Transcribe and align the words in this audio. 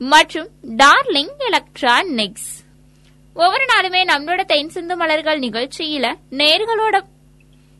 மற்றும் 0.00 0.48
Darling 0.76 1.34
electronics. 1.38 2.50
ஒவ்வொரு 3.36 3.64
நாளுமே 3.64 4.00
நம்மளோட 4.10 4.44
தென் 4.44 4.68
சிந்து 4.68 4.96
மலர்கள் 4.96 5.38
நிகழ்ச்சியில 5.38 6.06
நேர்களோட 6.30 6.96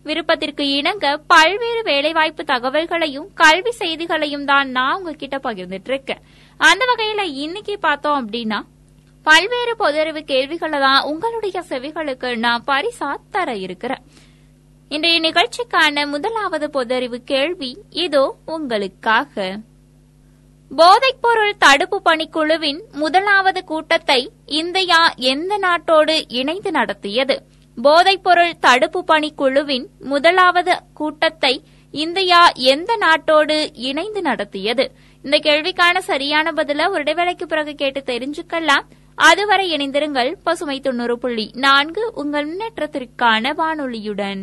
விருப்பத்திற்கு 0.04 0.64
இணங்க 0.68 1.16
பல்வேறு 1.26 1.82
வேலைவாய்ப்பு 1.82 2.44
தகவல்களையும் 2.44 3.28
கல்வி 3.34 3.70
செய்திகளையும் 3.70 4.44
தான் 4.44 4.70
நான் 4.70 4.96
உங்ககிட்ட 4.96 5.36
பகிர்ந்துட்டு 5.36 5.90
இருக்கேன் 5.92 6.22
அந்த 6.56 6.84
வகையில 6.90 7.22
இன்னைக்கு 7.22 7.78
பார்த்தோம் 7.78 8.28
அப்படின்னா 8.28 8.60
பல்வேறு 9.22 9.74
பொதறிவு 9.78 10.20
கேள்விகளை 10.20 10.80
தான் 10.80 11.02
உங்களுடைய 11.02 11.64
செவிகளுக்கு 11.68 12.36
நான் 12.36 12.64
பரிசா 12.66 13.16
தர 13.30 13.56
இருக்கிறேன். 13.56 14.02
இன்றைய 14.88 15.20
நிகழ்ச்சிக்கான 15.20 16.06
முதலாவது 16.06 16.66
பொதறிவு 16.66 17.14
கேள்வி 17.14 17.76
இதோ 17.90 18.36
உங்களுக்காக. 18.46 19.58
போதைப்பொருள் 20.70 21.52
தடுப்பு 21.58 22.02
பணிக்குழுவின் 22.04 22.80
முதலாவது 22.92 23.64
கூட்டத்தை 23.64 24.30
இந்தியா 24.46 25.14
எந்த 25.16 25.58
நாட்டோடு 25.58 26.24
இணைந்து 26.28 26.70
நடத்தியது? 26.70 27.42
போதைப்பொருள் 27.82 28.52
தடுப்பு 28.60 29.04
பணிக்குழுவின் 29.08 29.86
முதலாவது 29.98 30.78
கூட்டத்தை 30.94 31.64
இந்தியா 31.90 32.50
எந்த 32.50 32.98
நாட்டோடு 33.00 33.68
இணைந்து 33.72 34.22
நடத்தியது? 34.22 34.90
இந்த 35.22 35.38
கேள்விக்கான 35.42 35.98
சரியான 35.98 36.52
பதில 36.52 36.88
ஒரு 36.90 37.02
இடைவேளைக்கு 37.02 37.42
பிறகு 37.42 37.74
கேட்டு 37.74 38.02
தெரிஞ்சுக்கலாம். 38.06 38.86
அதுவரை 39.14 39.76
இணைந்திருங்கள் 39.76 40.34
பசுமை 40.44 40.80
தொண்ணூறு 40.80 41.18
புள்ளி 41.18 41.50
நான்கு 41.54 42.12
உங்கள் 42.14 42.48
முன்னேற்றத்திற்கான 42.48 43.52
வானொலியுடன். 43.52 44.42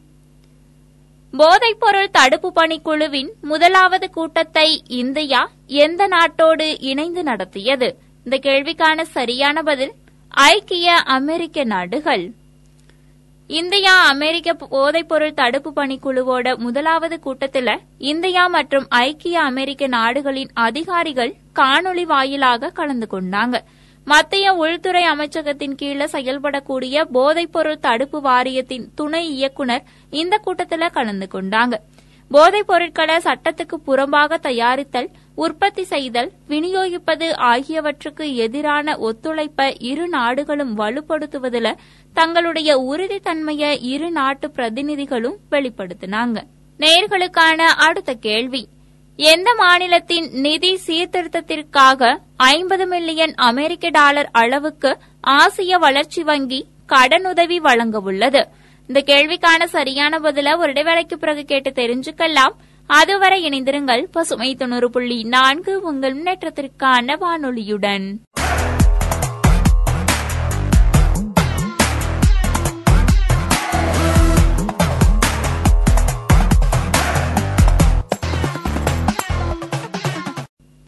போதைப்பொருள் 1.37 2.11
தடுப்பு 2.11 2.51
பணிக்குழுவின் 2.55 3.29
முதலாவது 3.41 4.09
கூட்டத்தை 4.09 4.83
இந்தியா 4.87 5.49
எந்த 5.67 6.07
நாட்டோடு 6.07 6.77
இணைந்து 6.79 7.23
நடத்தியது? 7.23 7.97
இந்த 8.23 8.37
கேள்விக்கான 8.37 9.01
சரியான 9.01 9.61
பதில் 9.61 9.91
ஐக்கிய 10.27 10.91
அமெரிக்க 10.93 11.63
நாடுகள். 11.63 12.31
இந்தியா 13.47 13.93
அமெரிக்க 14.03 14.53
போதைப்பொருள் 14.53 15.33
தடுப்பு 15.33 15.71
பணிக்குழுவோட 15.75 16.57
முதலாவது 16.57 17.19
கூட்டத்தில் 17.19 17.79
இந்தியா 17.97 18.47
மற்றும் 18.47 18.85
ஐக்கிய 18.89 19.41
அமெரிக்க 19.41 19.87
நாடுகளின் 19.87 20.49
அதிகாரிகள் 20.53 21.35
காணொலி 21.55 22.03
வாயிலாக 22.03 22.69
கலந்து 22.69 23.07
கொண்டாங்க. 23.11 23.57
மத்திய 24.05 24.53
உள்துறை 24.53 25.03
அமைச்சகத்தின் 25.03 25.75
கீழ 25.81 26.07
செயல்படக்கூடிய 26.11 27.03
போதைப்பொருள் 27.13 27.79
தடுப்பு 27.79 28.21
வாரியத்தின் 28.21 28.85
துணை 28.95 29.29
இயக்குநர் 29.29 29.83
இந்த 30.09 30.37
கூட்டத்தில் 30.37 30.93
கலந்து 30.93 31.27
கொண்டாங்க. 31.33 31.73
போதைப் 32.31 32.67
பொருட்களை 32.67 33.15
சட்டத்துக்கு 33.17 33.77
புறம்பாக 33.87 34.37
தயாரித்தல் 34.41 35.09
உற்பத்தி 35.35 35.83
செய்தல் 35.83 36.31
விநியோகிப்பது 36.49 37.27
ஆகியவற்றுக்கு 37.35 38.35
எதிரான 38.35 38.97
ஒத்துழைப்பை 38.97 39.75
இரு 39.79 40.07
நாடுகளும் 40.07 40.77
வலுப்படுத்துவதில் 40.77 41.79
தங்களுடைய 42.13 42.77
உறுதித்தன்மையை 42.91 43.77
இரு 43.81 44.11
நாட்டு 44.11 44.51
பிரதிநிதிகளும் 44.55 45.37
வெளிப்படுத்தினாங்க. 45.51 46.37
நேர்களுக்கான 46.79 47.61
அடுத்த 47.87 48.13
கேள்வி. 48.13 48.67
எந்த 49.29 49.49
மாநிலத்தின் 49.57 50.27
நிதி 50.31 50.69
சீர்திருத்தத்திற்காக 50.85 52.19
ஐம்பது 52.35 52.85
மில்லியன் 52.87 53.33
அமெரிக்க 53.35 53.89
டாலர் 53.89 54.29
அளவுக்கு 54.31 54.91
ஆசிய 55.21 55.77
வளர்ச்சி 55.77 56.23
வங்கி 56.23 56.59
கடனுதவி 56.89 57.57
வழங்க 57.57 57.99
உள்ளது 57.99 58.41
இந்த 58.89 59.03
கேள்விக்கான 59.05 59.67
சரியான 59.75 60.19
பதில 60.19 60.57
ஒரு 60.57 60.71
இடைவேளைக்கு 60.71 61.13
பிறகு 61.13 61.43
கேட்டு 61.45 61.69
தெரிஞ்சுக்கலாம். 61.69 62.55
அதுவரை 62.89 63.37
இணைந்திருங்கள் 63.49 64.03
பசுமை 64.11 64.55
தொண்ணூறு 64.55 64.89
புள்ளி 64.89 65.23
நான்கு 65.23 65.81
உங்கள் 65.81 66.15
முன்னேற்றத்திற்கான 66.17 67.17
வானொலியுடன். 67.23 68.07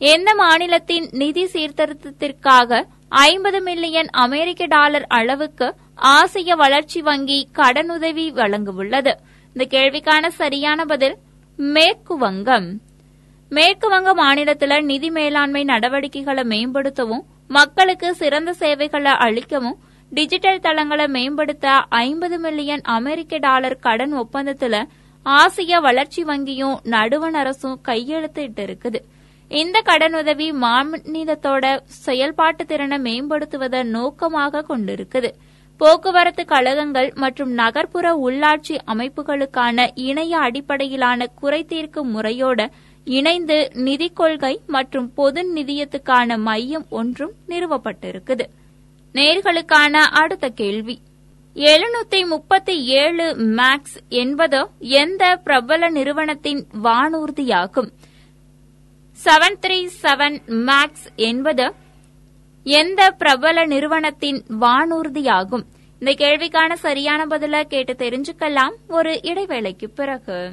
எந்த 0.00 0.30
மாநிலத்தின் 0.34 1.06
நிதி 1.12 1.44
சீர்திருத்தத்திற்காக 1.44 2.80
ஐம்பது 3.24 3.58
மில்லியன் 3.60 4.10
அமெரிக்க 4.24 4.66
டாலர் 4.66 5.06
அளவுக்கு 5.08 5.66
ஆசிய 6.14 6.54
வளர்ச்சி 6.56 7.00
வங்கி 7.00 7.38
கடனுதவி 7.58 8.26
வழங்கவுள்ளது? 8.30 9.12
இந்த 9.56 9.64
கேள்விக்கான 9.74 10.28
சரியான 10.40 10.84
பதில் 10.84 11.16
மேற்கு 11.58 12.14
வங்கம். 12.18 12.68
மேற்கு 13.50 13.88
வங்க 13.88 14.14
மாநிலத்தில் 14.14 14.84
நிதி 14.84 15.10
மேலாண்மை 15.10 15.64
நடவடிக்கைகளை 15.64 16.44
மேம்படுத்தவும் 16.44 17.26
மக்களுக்கு 17.46 18.14
சிறந்த 18.14 18.50
சேவைகளை 18.52 19.12
அளிக்கவும் 19.26 19.78
டிஜிட்டல் 20.12 20.60
தளங்களை 20.60 21.06
மேம்படுத்த 21.06 21.66
ஐம்பது 21.88 22.38
மில்லியன் 22.38 22.82
அமெரிக்க 22.96 23.38
டாலர் 23.38 23.80
கடன் 23.80 24.12
ஒப்பந்தத்தில் 24.12 24.80
ஆசிய 25.26 25.80
வளர்ச்சி 25.80 26.22
வங்கியும் 26.24 26.76
நடுவண் 26.84 27.34
அரசும் 27.34 27.80
கையெழுத்திட்டு 27.88 28.62
இருக்குது 28.62 29.00
இந்த 29.48 29.82
கடனுதவி 29.84 30.46
மாநிலத்தோட 30.62 31.80
செயல்பாட்டு 31.84 32.66
திறனை 32.66 32.98
மேம்படுத்துவதை 32.98 33.82
நோக்கமாக 33.82 34.64
கொண்டிருக்குது. 34.68 35.30
போக்குவரத்து 35.76 36.44
கழகங்கள் 36.44 37.12
மற்றும் 37.14 37.52
நகர்ப்புற 37.52 38.06
உள்ளாட்சி 38.26 38.76
அமைப்புகளுக்கான 38.86 39.88
இணைய 39.94 40.38
அடிப்படையிலான 40.38 41.26
குறைதீர்க்கு 41.42 42.02
முறையோட 42.14 42.70
இணைந்து 43.04 43.70
நிதி 43.74 44.08
கொள்கை 44.08 44.60
மற்றும் 44.66 45.14
பொது 45.14 45.52
நிதியத்துக்கான 45.54 46.38
மையம் 46.38 46.86
ஒன்றும் 46.90 47.32
நிறுவப்பட்டிருக்குது. 47.48 48.46
நேர்களுக்கான 49.12 49.92
அடுத்த 50.22 50.48
கேள்வி. 50.48 50.98
எழுநூத்தி 51.54 52.26
முப்பத்தி 52.26 52.84
ஏழு 52.84 53.34
மேக்ஸ் 53.38 53.96
என்பது 54.08 54.66
எந்த 54.78 55.40
பிரபல 55.44 55.90
நிறுவனத்தின் 55.90 56.66
வானூர்தியாகும்? 56.84 57.90
செவன் 59.24 59.56
த்ரீ 59.66 59.88
செவன் 60.02 60.36
மேக்ஸ் 60.48 61.06
என்பது 61.16 61.72
எந்த 62.62 63.10
பிரபல 63.10 63.66
நிறுவனத்தின் 63.66 64.44
வானூர்தியாகும்? 64.60 65.62
இந்த 65.98 66.14
கேள்விக்கான 66.16 66.72
சரியான 66.72 67.26
பதில 67.26 67.62
கேட்டு 67.62 67.92
தெரிஞ்சுக்கலாம். 67.92 68.74
ஒரு 68.88 69.20
இடைவேளைக்கு 69.22 69.88
பிறகு. 69.94 70.52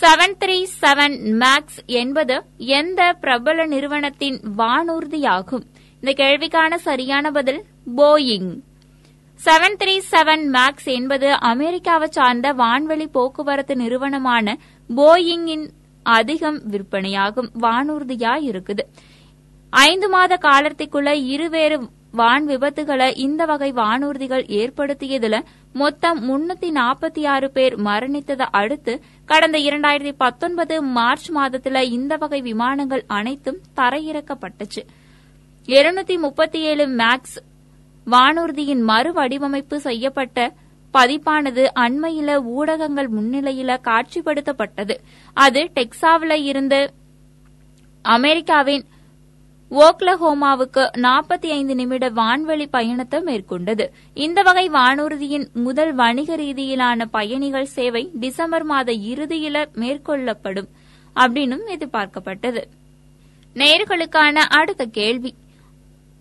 செவன் 0.00 0.34
த்ரீ 0.44 0.56
செவன் 0.80 1.16
மேக்ஸ் 1.42 1.78
என்பது 1.86 2.36
எந்த 2.56 3.00
பிரபல 3.20 3.66
நிறுவனத்தின் 3.66 4.38
வானூர்தியாகும்? 4.58 5.64
இந்த 6.02 6.12
கேள்விக்கான 6.16 6.74
சரியான 6.74 7.30
பதில் 7.30 7.60
Boeing 7.96 8.50
seven 9.44 9.76
three 9.80 9.94
seven 10.10 10.44
Max 10.56 10.84
என்பது 10.84 11.28
அமெரிக்காவை 11.50 12.08
சார்ந்த 12.10 12.52
வான்வெளி 12.52 13.06
போக்குவரத்து 13.12 13.76
நிறுவனமான 13.76 14.56
போயிங்கின் 14.96 15.66
அதிகம் 16.02 16.60
விற்பனையாகும் 16.70 17.50
வானூர்தியா 17.60 18.34
இருக்குது. 18.48 18.84
ஐந்து 19.72 20.08
மாத 20.08 20.38
காலத்திற்குள்ள 20.42 21.12
இருவேறு 21.34 21.78
வான் 22.14 22.46
விபத்துகளை 22.48 23.16
இந்த 23.16 23.44
வகை 23.44 23.72
வானூர்திகள் 23.72 24.44
ஏற்படுத்தியதுல 24.58 25.44
மொத்தம் 25.72 26.18
முன்னூத்தி 26.28 26.68
நாற்பத்தி 26.70 27.26
ஆறு 27.26 27.50
பேர் 27.50 27.74
மரணித்ததை 27.80 28.46
அடுத்து 28.50 28.92
கடந்த 29.24 29.58
இரண்டாயிரத்தி 29.58 30.14
பத்தொன்பது 30.16 30.82
மார்ச் 30.82 31.30
மாதத்துல 31.30 31.82
இந்த 31.90 32.16
வகை 32.16 32.40
விமானங்கள் 32.40 33.04
அனைத்தும் 33.06 33.58
தரையிறக்கப்பட்டுச்சு. 33.76 34.82
இருநூத்தி 35.66 36.18
முப்பத்தி 36.18 36.60
ஏழு 36.60 36.86
மேக்ஸ் 36.86 37.36
வானூர்தியின் 38.06 38.84
மறுவடிவமைப்பு 38.88 39.76
செய்யப்பட்ட 39.76 40.52
பதிப்பானது 40.94 41.72
அண்மையில 41.74 42.44
ஊடகங்கள் 42.44 43.10
முன்னிலையில 43.10 43.76
காட்சிப்படுத்தப்பட்டது. 43.84 44.96
அது 45.36 45.70
டெக்சாவில 45.74 46.32
இருந்து 46.42 46.92
அமெரிக்காவின் 48.02 48.84
ஓக்லஹோமாவுக்கு 49.82 50.82
நாற்பத்தி 50.96 51.48
ஐந்து 51.50 51.74
நிமிட 51.74 52.10
வான்வெளி 52.10 52.66
பயணத்தை 52.70 53.20
மேற்கொண்டது. 53.20 53.84
இந்த 54.14 54.42
வகை 54.42 54.70
வானூர்தியின் 54.70 55.46
முதல் 55.52 55.94
வணிக 55.94 56.36
ரீதியிலான 56.36 57.04
பயணிகள் 57.10 57.64
சேவை 57.64 58.10
டிசம்பர் 58.14 58.62
மாத 58.62 58.92
இறுதியில 58.92 59.64
மேற்கொள்ளப்படும் 59.74 60.68
அப்படின்னும் 61.16 61.64
எதிர்பார்க்கப்பட்டது. 61.66 62.62
நேர்களுக்கான 63.54 64.36
அடுத்த 64.58 64.84
கேள்வி. 64.84 65.34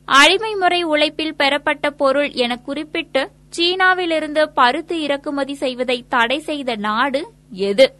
அடிமை 0.07 0.56
முறை 0.56 0.83
உழைப்பில் 0.83 1.35
பெறப்பட்ட 1.35 1.89
பொருள் 1.89 2.31
என 2.44 2.57
குறிப்பிட்டு 2.57 3.29
சீனாவிலிருந்து 3.57 4.44
பருத்து 4.53 5.01
இறக்குமதி 5.01 5.53
செய்வதை 5.53 6.06
தடை 6.09 6.39
செய்த 6.39 6.75
நாடு 6.75 7.21
எது? 7.49 7.94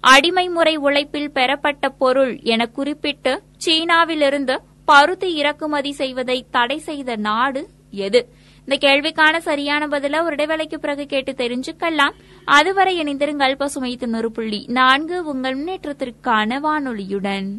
அடிமை 0.00 0.48
முறை 0.48 0.76
உழைப்பில் 0.76 1.32
பெறப்பட்ட 1.32 1.88
பொருள் 1.88 2.40
என 2.42 2.66
குறிப்பிட்டு 2.66 3.42
சீனாவிலிருந்து 3.66 4.56
பருத்தி 4.84 5.34
இறக்குமதி 5.34 5.92
செய்வதை 5.92 6.46
தடை 6.50 6.78
செய்த 6.78 7.16
நாடு 7.16 7.68
எது? 7.90 8.28
இந்த 8.66 8.88
கேள்விக்கான 8.88 9.36
சரியான 9.38 9.86
பதில 9.86 10.22
ஒரு 10.22 10.34
இடைவேளைக்கு 10.34 10.78
பிறகு 10.78 11.06
கேட்டு 11.06 11.32
தெரிஞ்சுக்கலாம். 11.32 12.14
அதுவரை 12.44 13.02
இணைந்திருங்கள் 13.02 13.56
பசுமை 13.56 13.96
தொண்ணூறு 13.96 14.32
புள்ளி 14.32 14.64
நான்கு 14.68 15.24
உங்கள் 15.24 15.56
முன்னேற்றத்திற்கான 15.58 16.60
வானொலியுடன். 16.60 17.58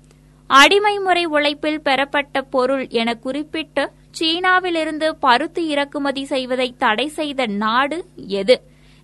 அடிமை 0.59 0.99
முறை 0.99 1.25
உழைப்பில் 1.25 1.81
பெறப்பட்ட 1.81 2.41
பொருள் 2.41 2.87
என 3.01 3.09
குறிப்பிட்டு 3.15 3.83
சீனாவிலிருந்து 4.19 5.07
பருத்தி 5.19 5.67
இறக்குமதி 5.67 6.25
செய்வதை 6.25 6.67
தடை 6.77 7.07
செய்த 7.07 7.45
நாடு 7.45 7.97
எது? 8.39 8.55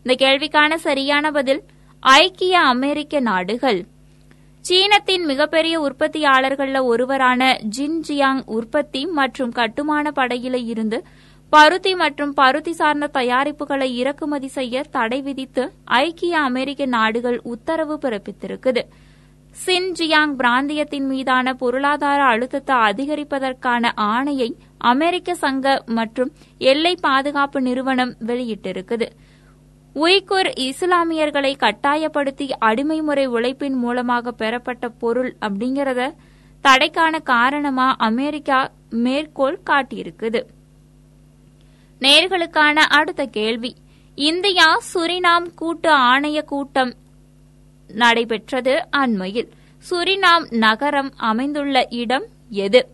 இந்த 0.06 0.14
கேள்விக்கான 0.24 0.76
சரியான 0.76 1.32
பதில் 1.32 1.62
ஐக்கிய 2.00 2.60
அமெரிக்க 2.60 3.20
நாடுகள். 3.20 3.80
சீனத்தின் 4.66 5.26
மிகப்பெரிய 5.26 5.76
உற்பத்தியாளர்களில் 5.80 6.82
ஒருவரான 6.84 7.42
ஜின்ஜியாங் 7.78 8.44
உற்பத்தி 8.46 9.06
மற்றும் 9.06 9.52
கட்டுமான 9.52 10.12
படையில 10.16 10.56
இருந்து 10.66 11.04
பருத்தி 11.54 11.96
மற்றும் 11.96 12.34
பருத்தி 12.34 12.74
சார்ந்த 12.74 13.14
தயாரிப்புகளை 13.14 13.92
இறக்குமதி 13.96 14.48
செய்ய 14.48 14.86
தடை 14.92 15.22
விதித்து 15.22 15.66
ஐக்கிய 15.86 16.40
அமெரிக்க 16.40 16.86
நாடுகள் 16.86 17.40
உத்தரவு 17.44 18.00
பிறப்பித்திருக்குது. 18.02 18.84
சின்ஜியாங் 19.66 20.34
பிராந்தியத்தின் 20.38 21.08
மீதான 21.08 21.54
பொருளாதார 21.54 22.24
அழுத்தத்தை 22.24 22.76
அதிகரிப்பதற்கான 22.76 23.92
ஆணையை 23.96 24.54
அமெரிக்க 24.78 25.36
சங்க 25.36 25.84
மற்றும் 25.86 26.32
எல்லை 26.58 26.98
பாதுகாப்பு 27.02 27.62
நிறுவனம் 27.62 28.14
வெளியிட்டிருக்குது. 28.26 29.08
உய்குர் 29.96 30.50
இஸ்லாமியர்களை 30.58 31.58
கட்டாயப்படுத்தி 31.58 32.58
அடிமை 32.58 33.02
முறை 33.02 33.26
உழைப்பின் 33.26 33.74
மூலமாக 33.74 34.32
பெறப்பட்ட 34.32 34.90
பொருள் 34.90 35.36
அப்படிங்கறத 35.42 36.14
தடைக்கான 36.64 37.20
காரணமா 37.24 37.96
அமெரிக்கா 37.98 38.72
மேற்கோள் 38.90 39.60
காட்டியிருக்குது. 39.70 40.42
நேர்களுக்கான 42.00 42.74
அடுத்த 42.74 43.26
கேள்வி. 43.26 43.76
இந்தியா 44.16 44.82
சுரினாம் 44.94 45.48
கூட்டு 45.56 45.92
ஆணைய 45.98 46.42
கூட்டம் 46.42 46.94
நடைபெற்றது 47.88 48.88
அண்மையில். 48.90 49.50
சுரினாம் 49.90 50.54
நகரம் 50.54 51.14
அமைந்துள்ள 51.16 51.88
இடம் 51.90 52.26
எது? 52.50 52.88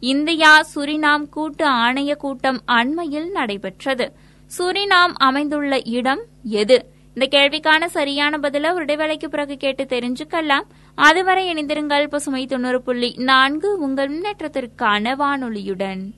இந்தியா 0.00 0.66
சுரினாம் 0.74 1.28
கூட்டு 1.28 1.68
ஆணைய 1.68 2.14
கூட்டம் 2.14 2.62
அண்மையில் 2.64 3.30
நடைபெற்றது. 3.30 4.12
சுரினாம் 4.58 5.12
அமைந்துள்ள 5.14 5.80
இடம் 5.84 6.22
எது? 6.42 6.96
இந்த 7.14 7.38
கேள்விக்கான 7.38 7.84
சரியான 7.86 8.36
பதில 8.36 8.72
ஒரு 8.72 8.84
இடைவேளைக்கு 8.84 9.26
பிறகு 9.26 9.56
கேட்டு 9.56 9.84
தெரிஞ்சுக்கலாம். 9.84 10.64
அதுவரை 10.94 11.52
இணைந்திருங்கள் 11.52 12.06
பசுமை 12.06 12.46
தொண்ணூறு 12.46 12.82
புள்ளி 12.82 13.14
நான்கு 13.16 13.78
உங்கள் 13.78 14.10
முன்னேற்றத்திற்கான 14.10 15.14
வானொலியுடன். 15.14 16.17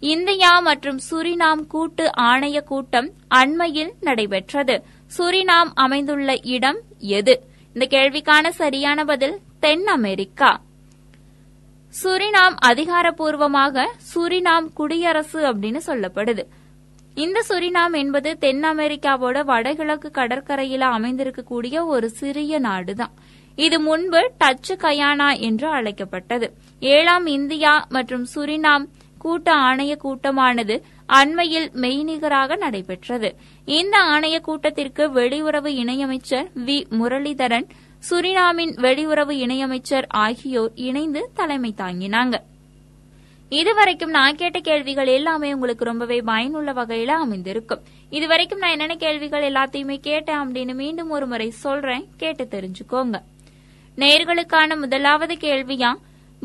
இந்தியா 0.00 0.60
மற்றும் 0.60 0.98
சுரினாம் 1.10 1.66
கூட்டு 1.66 2.10
ஆணைய 2.20 2.60
கூட்டம் 2.60 3.12
அண்மையில் 3.28 3.92
நடைபெற்றது. 4.00 4.82
சுரினாம் 5.18 5.70
அமைந்துள்ள 5.74 6.38
இடம் 6.42 6.78
எது? 6.98 7.42
இந்த 7.74 7.86
கேள்விக்கான 7.90 8.48
சரியான 8.48 9.04
பதில் 9.04 9.38
தென் 9.60 9.86
அமெரிக்கா. 9.86 10.60
சுரினாம் 12.02 12.54
அதிகாரப்பூர்வமாக 12.66 13.86
சுரினாம் 14.14 14.72
குடியரசு 14.74 15.54
அப்படின்னு 15.54 15.80
சொல்லப்படுது. 15.86 16.44
இந்த 17.14 17.44
சுரினாம் 17.48 17.92
என்பது 17.92 18.38
தென் 18.38 18.62
அமெரிக்காவோட 18.62 19.44
வடகிழக்கு 19.44 20.10
கடற்கரையில 20.14 20.84
அமைந்திருக்கக்கூடிய 20.98 21.86
ஒரு 21.86 22.10
சிறிய 22.10 22.60
நாடுதான். 22.60 23.12
இது 23.54 23.80
முன்பு 23.80 24.30
டச்சு 24.38 24.76
கயானா 24.76 25.40
என்று 25.40 25.68
அழைக்கப்பட்டது. 25.68 26.52
ஏழாம் 26.80 27.26
இந்தியா 27.26 27.86
மற்றும் 27.88 28.26
சுரினாம் 28.34 28.86
கூட்ட 29.18 29.54
ஆணைய 29.54 29.96
கூட்டமானது 29.96 30.84
அண்மையில் 31.06 31.70
மெய்நிகராக 31.70 32.56
நடைபெற்றது. 32.56 33.36
இந்த 33.64 33.98
ஆணைய 33.98 34.40
கூட்டத்திற்கு 34.40 35.08
வெளியுறவு 35.08 35.68
இணையமைச்சர் 35.68 36.50
வி. 36.54 36.84
முரளிதரன் 36.90 37.68
சுரினாமின் 38.10 38.74
வெளியுறவு 38.76 39.30
இணையமைச்சர் 39.30 40.04
ஆகியோர் 40.08 40.70
இணைந்து 40.74 41.30
தலைமை 41.34 41.74
தாங்கினாங்க. 41.76 42.34
இதுவரைக்கும் 43.48 44.10
நான் 44.10 44.34
கேட்ட 44.34 44.60
கேள்விகள் 44.60 45.06
எல்லாமே 45.06 45.52
உங்களுக்கு 45.52 45.84
ரொம்பவே 45.84 46.20
பயனுள்ள 46.20 46.72
வகையில 46.72 47.06
அமைந்திருக்கும். 47.06 47.80
இதுவரைக்கும் 48.10 48.58
நான் 48.58 48.70
என்னென்ன 48.70 48.94
கேள்விகள் 48.94 49.52
எல்லாத்தையுமே 49.52 49.96
கேட்டேன் 49.96 50.36
அப்படின்னு 50.36 50.74
மீண்டும் 50.74 51.10
ஒரு 51.10 51.26
முறை 51.26 51.50
சொல்றேன். 51.50 52.08
கேட்டு 52.16 52.48
தெரிஞ்சுக்கோங்க. 52.50 53.20
நேர்களுக்கான 53.96 54.78
முதலாவது 54.78 55.34
கேள்வியா 55.34 55.94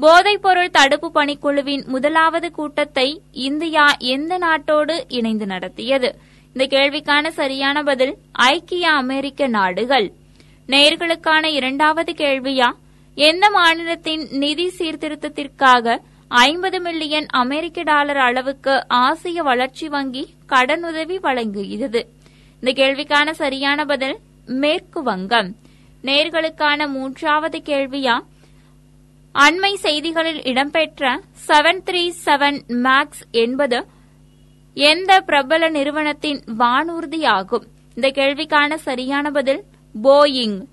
போதைப்பொருள் 0.02 0.70
தடுப்பு 0.70 1.12
பணிக்குழுவின் 1.16 1.86
முதலாவது 1.86 2.52
கூட்டத்தை 2.52 3.22
இந்தியா 3.32 3.96
எந்த 4.00 4.38
நாட்டோடு 4.38 5.04
இணைந்து 5.08 5.46
நடத்தியது? 5.46 6.16
இந்த 6.54 6.78
கேள்விக்கான 6.78 7.28
சரியான 7.28 7.84
பதில் 7.84 8.16
ஐக்கிய 8.32 8.92
அமெரிக்க 8.92 9.48
நாடுகள். 9.48 10.12
நேர்களுக்கான 10.68 11.46
இரண்டாவது 11.46 12.12
கேள்வியா? 12.12 12.72
எந்த 13.16 13.50
மாநிலத்தின் 13.50 14.28
நிதி 14.32 14.72
சீர்திருத்தத்திற்காக 14.78 15.98
ஐம்பது 16.28 16.80
மில்லியன் 16.80 17.26
அமெரிக்க 17.26 17.82
டாலர் 17.82 18.18
அளவுக்கு 18.18 18.88
ஆசிய 18.88 19.44
வளர்ச்சி 19.44 19.88
வங்கி 19.88 20.34
கடனுதவி 20.50 21.20
வழங்குகிறது? 21.20 22.08
இந்த 22.62 22.84
கேள்விக்கான 22.84 23.32
சரியான 23.32 23.86
பதில் 23.86 24.18
மேற்கு 24.46 25.04
வங்கம். 25.04 25.56
நேர்களுக்கான 26.04 26.88
மூன்றாவது 26.88 27.62
கேள்வியா? 27.66 28.20
அண்மை 29.36 29.74
செய்திகளில் 29.74 30.44
இடம்பெற்ற 30.44 31.20
செவன் 31.48 31.80
த்ரீ 31.86 32.12
செவன் 32.25 32.60
மேக்ஸ் 32.68 33.24
என்பது 33.32 33.86
எந்த 34.74 35.22
பிரபல 35.22 35.70
நிறுவனத்தின் 35.70 36.44
வானூர்தி 36.58 37.25
ஆகும் 37.25 37.66
இந்த 37.96 38.08
கேள்விக்கான 38.10 38.75
சரியான 38.75 39.32
பதில் 39.32 39.63
போயிங் 40.04 40.66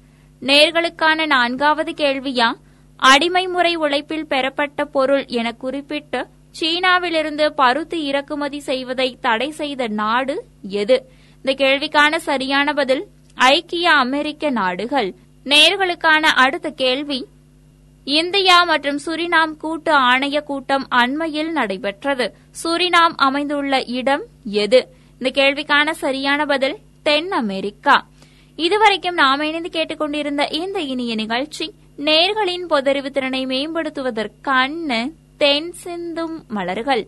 நேர்களுக்கான 0.43 1.27
நான்காவது 1.27 1.93
கேள்வியா? 1.93 2.55
அடிமை 2.97 3.47
முறை 3.47 3.75
உழைப்பில் 3.75 4.27
பெறப்பட்ட 4.27 4.85
பொருள் 4.85 5.27
என 5.27 5.53
குறிப்பிட்டு 5.53 6.27
சீனாவிலிருந்து 6.61 7.47
பருத்தி 7.47 8.05
இறக்குமதி 8.05 8.61
செய்வதை 8.61 9.19
தடை 9.21 9.51
செய்த 9.51 9.89
நாடு 9.89 10.45
எது? 10.63 11.09
இந்த 11.45 11.65
கேள்விக்கான 11.65 12.17
சரியான 12.17 12.73
பதில் 12.73 13.07
ஐக்கிய 13.35 13.91
அமெரிக்க 13.91 14.51
நாடுகள். 14.51 15.15
நேர்களுக்கான 15.45 16.21
அடுத்த 16.21 16.71
கேள்வி 16.71 17.27
இந்தியா 18.05 18.65
மற்றும் 18.65 18.99
சுரினாம் 19.07 19.57
கூட்டு 19.57 19.93
ஆணைய 19.93 20.43
கூட்டம் 20.43 20.87
அண்மையில் 20.89 21.53
நடைபெற்றது. 21.53 22.35
சுரினாம் 22.65 23.13
அமைந்துள்ள 23.17 23.83
இடம் 23.85 24.23
எது? 24.45 24.89
இந்த 25.19 25.43
கேள்விக்கான 25.43 25.91
சரியான 25.91 26.47
பதில் 26.47 26.77
தென் 27.03 27.31
அமெரிக்கா. 27.31 28.07
இதுவரைக்கும் 28.57 29.15
நாம 29.15 29.47
இணைந்து 29.47 29.69
கேட்டுக்கொண்டிருந்த 29.69 30.47
இந்த 30.47 30.81
இனிய 30.81 31.15
நிகழ்ச்சி 31.15 31.73
நேர்களின் 31.97 32.67
பொதறிவு 32.69 33.11
திறனை 33.11 33.47
மேம்படுத்துவதற்கான 33.47 35.13
தென் 35.39 35.73
சிந்தும் 35.73 36.45
மலர்கள். 36.49 37.07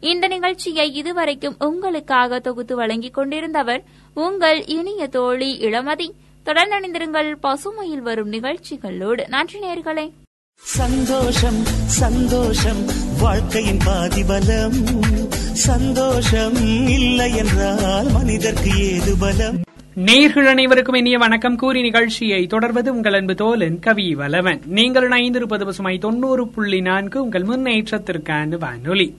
இந்த 0.00 0.26
நிகழ்ச்சியை 0.26 0.94
இதுவரைக்கும் 0.94 1.56
உங்களுக்காக 1.58 2.38
தொகுத்து 2.38 2.76
வழங்கிக் 2.76 3.18
கொண்டிருந்தவர் 3.18 3.82
உங்கள் 4.14 4.64
இனிய 4.64 5.06
தோழி 5.06 5.58
இளமதி. 5.60 6.10
தொடர்ந்து 6.42 6.74
அணிந்திருங்கள் 6.74 7.38
பசுமையில் 7.42 8.04
வரும் 8.08 8.28
நிகழ்ச்சிகளோடு. 8.28 9.28
நன்றி 9.28 9.60
நேர்களே. 9.60 10.12
சந்தோஷம் 10.66 11.64
சந்தோஷம் 11.86 12.84
வாழ்க்கையின் 13.20 13.78
பாதிபலம். 13.86 15.02
சந்தோஷம் 15.52 16.54
இல்லை 16.88 17.36
என்றால் 17.36 18.06
மனிதர்க்கு 18.10 18.78
ஏது 18.78 19.16
பலம்? 19.18 19.62
நேர்கள் 19.96 20.44
அனைவருக்கும் 20.44 20.94
இனிய 20.94 21.18
வணக்கம். 21.18 21.56
கூறி 21.56 21.82
நிகழ்ச்சியை 21.82 22.46
தொடர்வது 22.46 22.94
உங்கள் 22.94 23.12
அன்பு 23.12 23.32
தோலன் 23.32 23.78
கவி 23.78 24.14
வலவன். 24.14 24.60
நீங்கள் 24.66 25.08
இணைந்திருப்பது 25.08 25.64
பசுமை 25.64 25.98
தொண்ணூறு 25.98 26.48
புள்ளி 26.48 26.80
நான்கு 26.80 27.22
உங்கள் 27.22 27.42
முன்னேற்றத்திற்கான 27.42 28.58
வானொலி. 28.58 29.16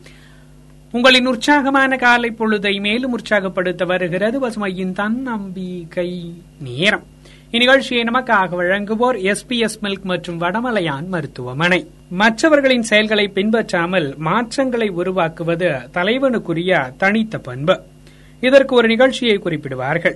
உங்களின் 0.96 1.26
உற்சாகமான 1.26 1.96
காலை 1.96 2.36
பொழுதை 2.40 2.80
மேலும் 2.80 3.12
உற்சாகப்படுத்த 3.12 3.86
வருகிறது 3.86 4.50
பசுமையின் 4.50 4.92
தன்னம்பிக்கை 4.92 6.34
நேரம். 6.60 7.04
இந்நிகழ்ச்சியை 7.52 8.04
நமக்காக 8.04 8.56
வழங்குவோர் 8.60 9.22
எஸ் 9.22 9.46
பி 9.46 9.60
எஸ் 9.60 9.80
மில்க் 9.84 10.02
மற்றும் 10.02 10.42
வடமலையான் 10.42 11.08
மருத்துவமனை. 11.08 11.88
மற்றவர்களின் 12.10 12.84
செயல்களை 12.84 13.28
பின்பற்றாமல் 13.28 14.16
மாற்றங்களை 14.18 14.90
உருவாக்குவது 14.90 15.70
தலைவனுக்குரிய 15.94 16.94
தனித்த 16.98 17.38
பண்பு. 17.38 17.82
இதற்கு 18.42 18.76
ஒரு 18.76 18.88
நிகழ்ச்சியை 18.88 19.38
குறிப்பிடுவார்கள். 19.38 20.16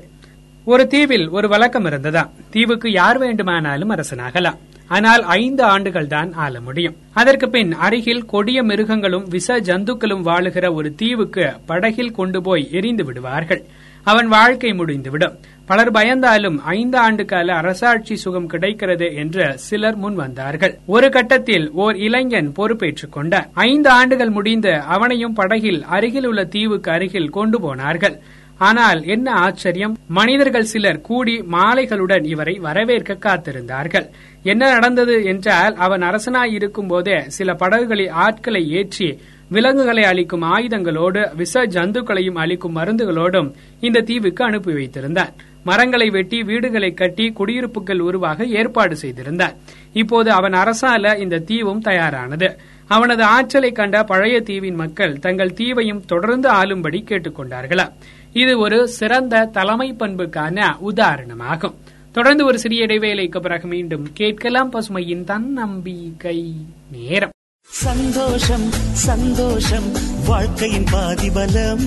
ஒரு 0.66 0.88
தீவில் 0.88 1.30
ஒரு 1.30 1.48
வழக்கம் 1.48 1.86
இருந்ததா? 1.86 2.30
தீவுக்கு 2.50 2.92
யார் 2.92 3.18
வேண்டுமானாலும் 3.18 3.92
அரசனாகலாம். 3.92 4.58
ஆனால் 4.90 5.24
ஐந்து 5.24 5.64
ஆண்டுகள் 5.64 6.08
தான் 6.08 6.34
ஆள 6.34 6.60
முடியும். 6.60 6.96
அதற்கு 7.14 7.50
பின் 7.50 7.72
அருகில் 7.74 8.26
கொடிய 8.26 8.64
மிருகங்களும் 8.64 9.28
விச 9.30 9.60
ஜந்துக்களும் 9.60 10.26
வாழுகிற 10.30 10.74
ஒரு 10.74 10.96
தீவுக்கு 10.96 11.46
படகில் 11.66 12.12
கொண்டு 12.12 12.42
போய் 12.42 12.70
எரிந்து 12.72 13.06
விடுவார்கள். 13.06 13.64
அவன் 14.04 14.28
வாழ்க்கை 14.28 14.74
முடிந்துவிடும். 14.74 15.36
பலர் 15.66 15.92
பயந்தாலும் 15.92 16.58
ஐந்து 16.64 16.98
ஆண்டு 16.98 17.26
கால 17.26 17.54
அரசாட்சி 17.54 18.16
சுகம் 18.16 18.48
கிடைக்கிறது 18.48 19.16
என்று 19.16 19.46
சிலர் 19.58 19.96
முன் 19.96 20.16
வந்தார்கள். 20.16 20.74
ஒரு 20.86 21.10
கட்டத்தில் 21.10 21.72
ஓர் 21.74 21.96
இளைஞன் 21.96 22.52
பொறுப்பேற்றுக் 22.52 23.12
கொண்டார். 23.12 23.50
ஐந்து 23.54 23.90
ஆண்டுகள் 23.90 24.30
முடிந்து 24.30 24.74
அவனையும் 24.96 25.34
படகில் 25.34 25.84
அருகில் 25.84 26.26
உள்ள 26.26 26.44
தீவுக்கு 26.44 26.92
அருகில் 26.92 27.30
கொண்டு 27.30 27.60
போனார்கள். 27.62 28.18
ஆனால் 28.58 29.06
என்ன 29.06 29.32
ஆச்சரியம்? 29.32 29.98
மனிதர்கள் 30.08 30.64
சிலர் 30.64 31.02
கூடி 31.02 31.36
மாலைகளுடன் 31.52 32.26
இவரை 32.26 32.56
வரவேற்க 32.60 33.14
காத்திருந்தார்கள். 33.14 34.08
என்ன 34.44 34.72
நடந்தது 34.74 35.24
என்றால் 35.24 35.76
அவன் 35.76 36.02
அரசனாய் 36.02 36.54
இருக்கும் 36.54 36.88
போதே 36.88 37.20
சில 37.28 37.54
படகுகளில் 37.54 38.10
ஆட்களை 38.10 38.72
ஏற்றி 38.72 39.20
விலங்குகளை 39.50 40.04
அளிக்கும் 40.04 40.42
ஆயுதங்களோடு 40.42 41.22
விச 41.38 41.54
ஜந்துக்களையும் 41.54 42.38
அளிக்கும் 42.38 42.76
மருந்துகளோடும் 42.76 43.54
இந்த 43.80 44.02
தீவுக்கு 44.02 44.44
அனுப்பி 44.44 44.74
வைத்திருந்தான். 44.74 45.32
மரங்களை 45.64 46.10
வெட்டி 46.10 46.44
வீடுகளை 46.44 46.94
கட்டி 46.94 47.32
குடியிருப்புகள் 47.32 48.00
உருவாக 48.00 48.46
ஏற்பாடு 48.46 48.96
செய்திருந்தார் 48.96 49.56
இப்போது 49.94 50.32
அவன் 50.32 50.54
அரசால 50.54 51.20
இந்த 51.20 51.40
தீவும் 51.40 51.82
தயாரானது. 51.82 52.58
அவனது 52.88 53.24
ஆற்றலை 53.24 53.72
கண்ட 53.72 54.04
பழைய 54.04 54.42
தீவின் 54.42 54.76
மக்கள் 54.76 55.20
தங்கள் 55.20 55.54
தீவையும் 55.54 56.06
தொடர்ந்து 56.06 56.50
ஆளும்படி 56.50 57.02
கேட்டுக்கொண்டார்களா 57.04 57.92
இது 58.34 58.60
ஒரு 58.60 58.88
சிறந்த 58.88 59.46
தலைமை 59.46 59.96
பண்புக்கான 60.00 60.76
உதாரணமாகும். 60.80 61.78
தொடர்ந்து 62.20 62.46
ஒரு 62.46 62.60
சிறிய 62.60 62.86
இடைவேளைக்கு 62.86 63.40
பிறகு 63.40 63.68
மீண்டும் 63.68 64.08
கேட்கலாம் 64.14 64.72
பசுமையின் 64.74 65.24
தன்னம்பிக்கை 65.24 66.54
நேரம். 66.92 67.30
சந்தோஷம் 67.62 68.70
சந்தோஷம் 68.92 69.84
வாழ்க்கையின் 70.26 70.86
பாதிபலம். 70.92 71.80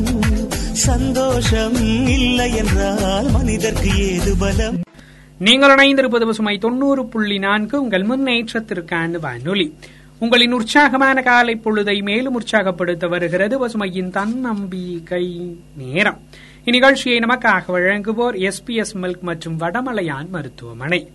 சந்தோஷம் 0.72 1.74
இல்லை 2.08 2.54
என்றால் 2.54 3.30
மனிதர்க்கு 3.30 3.98
ஏது 3.98 4.36
பலம்? 4.38 4.80
நீங்கள் 5.38 5.70
இணைந்திருப்பது 5.70 6.26
பசுமை 6.26 6.58
தொண்ணூறு 6.58 7.06
புள்ளி 7.06 7.38
நான்கு 7.38 7.82
உங்கள் 7.82 8.02
முன்னேற்றத்திற்கான 8.02 9.18
வானொலி. 9.20 9.74
உங்களின் 10.18 10.52
உற்சாகமான 10.52 11.22
காலை 11.22 11.60
பொழுதை 11.64 12.02
மேலும் 12.02 12.34
உற்சாகப்படுத்த 12.34 13.08
வருகிறது 13.08 13.66
பசுமையின் 13.66 14.10
தன்னம்பிக்கை 14.10 15.56
நேரம். 15.76 16.20
இந்நிகழ்ச்சியை 16.64 17.14
நமக்காக 17.22 17.62
வழங்குவோர் 17.68 18.36
எஸ் 18.38 18.64
பி 18.64 18.74
எஸ் 18.74 18.96
மில்க் 18.96 19.20
மற்றும் 19.20 19.60
வடமலையான் 19.60 20.28
மருத்துவமனை. 20.30 21.08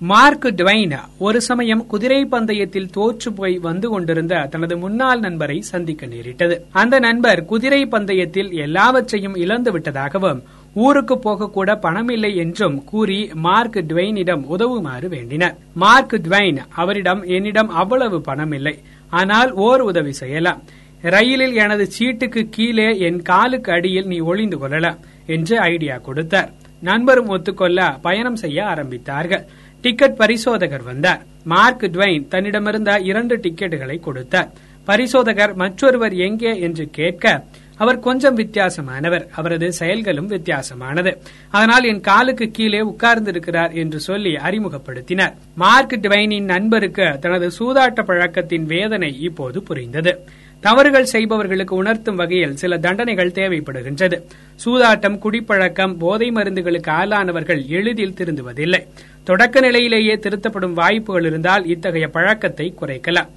மார்க் 0.00 0.44
டுவைன் 0.44 0.98
ஒரு 1.18 1.40
சமயம் 1.40 1.86
குதிரை 1.86 2.24
பந்தயத்தில் 2.24 2.88
தோற்று 2.90 3.32
போய் 3.32 3.58
வந்து 3.58 3.88
கொண்டிருந்த 3.88 4.48
தனது 4.50 4.76
முன்னாள் 4.76 5.20
நண்பரை 5.20 5.60
சந்திக்க 5.60 6.06
நேரிட்டது. 6.06 6.66
அந்த 6.72 6.98
நண்பர் 6.98 7.44
குதிரை 7.44 7.86
பந்தயத்தில் 7.86 8.52
எல்லாவற்றையும் 8.54 9.34
இழந்து 9.34 9.78
விட்டதாகவும் 9.78 10.40
ஊருக்கு 10.74 11.18
போகக்கூட 11.18 11.74
பணமில்லை 11.74 12.34
என்றும் 12.36 12.84
கூறி 12.84 13.30
மார்க் 13.34 13.84
டுவைனிடம் 13.88 14.46
உதவுமாறு 14.56 15.08
வேண்டினார். 15.08 15.56
மார்க் 15.74 16.12
டுவைன் 16.12 16.60
அவரிடம் 16.74 17.22
என்னிடம் 17.22 17.68
அவ்வளவு 17.68 18.20
பணம் 18.20 18.52
இல்லை 18.52 18.78
ஆனால் 19.10 19.52
ஓர் 19.52 19.80
உதவி 19.80 20.12
செய்யலாம். 20.12 20.62
ரயிலில் 21.10 21.54
எனது 21.54 21.88
சீட்டுக்கு 21.98 22.46
கீழே 22.50 22.98
என் 22.98 23.22
காலுக்கு 23.22 23.72
அடியில் 23.72 24.06
நீ 24.06 24.18
ஒளிந்து 24.18 24.58
கொள்ளலாம் 24.58 24.98
என்று 25.26 25.58
ஐடியா 25.58 25.96
கொடுத்தார். 25.96 26.52
நண்பரும் 26.80 27.28
ஒத்துக்கொள்ள 27.28 27.98
பயணம் 28.02 28.36
செய்ய 28.36 28.62
ஆரம்பித்தார்கள். 28.62 29.44
டிக்கெட் 29.80 30.16
பரிசோதகர் 30.16 30.82
வந்தார். 30.82 31.22
மார்க் 31.44 31.82
டுவைன் 31.82 32.28
தன்னிடமிருந்த 32.30 33.00
இரண்டு 33.02 33.36
டிக்கெட்டுகளை 33.36 34.00
கொடுத்தார். 34.00 34.50
பரிசோதகர் 34.84 35.54
மற்றொருவர் 35.54 36.14
எங்கே 36.14 36.60
என்று 36.60 36.88
கேட்க 36.90 37.44
அவர் 37.76 37.98
கொஞ்சம் 37.98 38.38
வித்தியாசமானவர். 38.38 39.28
அவரது 39.30 39.72
செயல்களும் 39.72 40.30
வித்தியாசமானது. 40.30 41.16
அதனால் 41.50 41.84
என் 41.84 42.00
காலுக்கு 42.00 42.50
கீழே 42.50 42.80
உட்கார்ந்திருக்கிறார் 42.80 43.72
என்று 43.72 44.00
சொல்லி 44.00 44.34
அறிமுகப்படுத்தினார். 44.34 45.34
மார்க் 45.54 45.98
டுவைனின் 46.02 46.44
நண்பருக்கு 46.44 47.18
தனது 47.20 47.50
சூதாட்ட 47.58 48.02
பழக்கத்தின் 48.02 48.66
வேதனை 48.66 49.20
இப்போது 49.20 49.62
புரிந்தது. 49.62 50.28
தவறுகள் 50.66 51.10
செய்பவர்களுக்கு 51.12 51.74
உணர்த்தும் 51.76 52.16
வகையில் 52.16 52.56
சில 52.56 52.78
தண்டனைகள் 52.78 53.36
தேவைப்படுகின்றது. 53.38 54.16
சூதாட்டம் 54.64 55.18
குடிப்பழக்கம் 55.18 55.96
போதை 55.98 56.28
மருந்துகளுக்கு 56.30 56.90
ஆளானவர்கள் 57.00 57.62
எளிதில் 57.78 58.16
திருந்துவதில்லை. 58.18 58.80
தொடக்க 59.24 59.60
நிலையிலேயே 59.60 60.14
திருத்தப்படும் 60.14 60.72
வாய்ப்புகள் 60.72 61.24
இருந்தால் 61.24 61.66
இத்தகைய 61.66 62.08
பழக்கத்தை 62.08 62.74
குறைக்கலாம். 62.80 63.30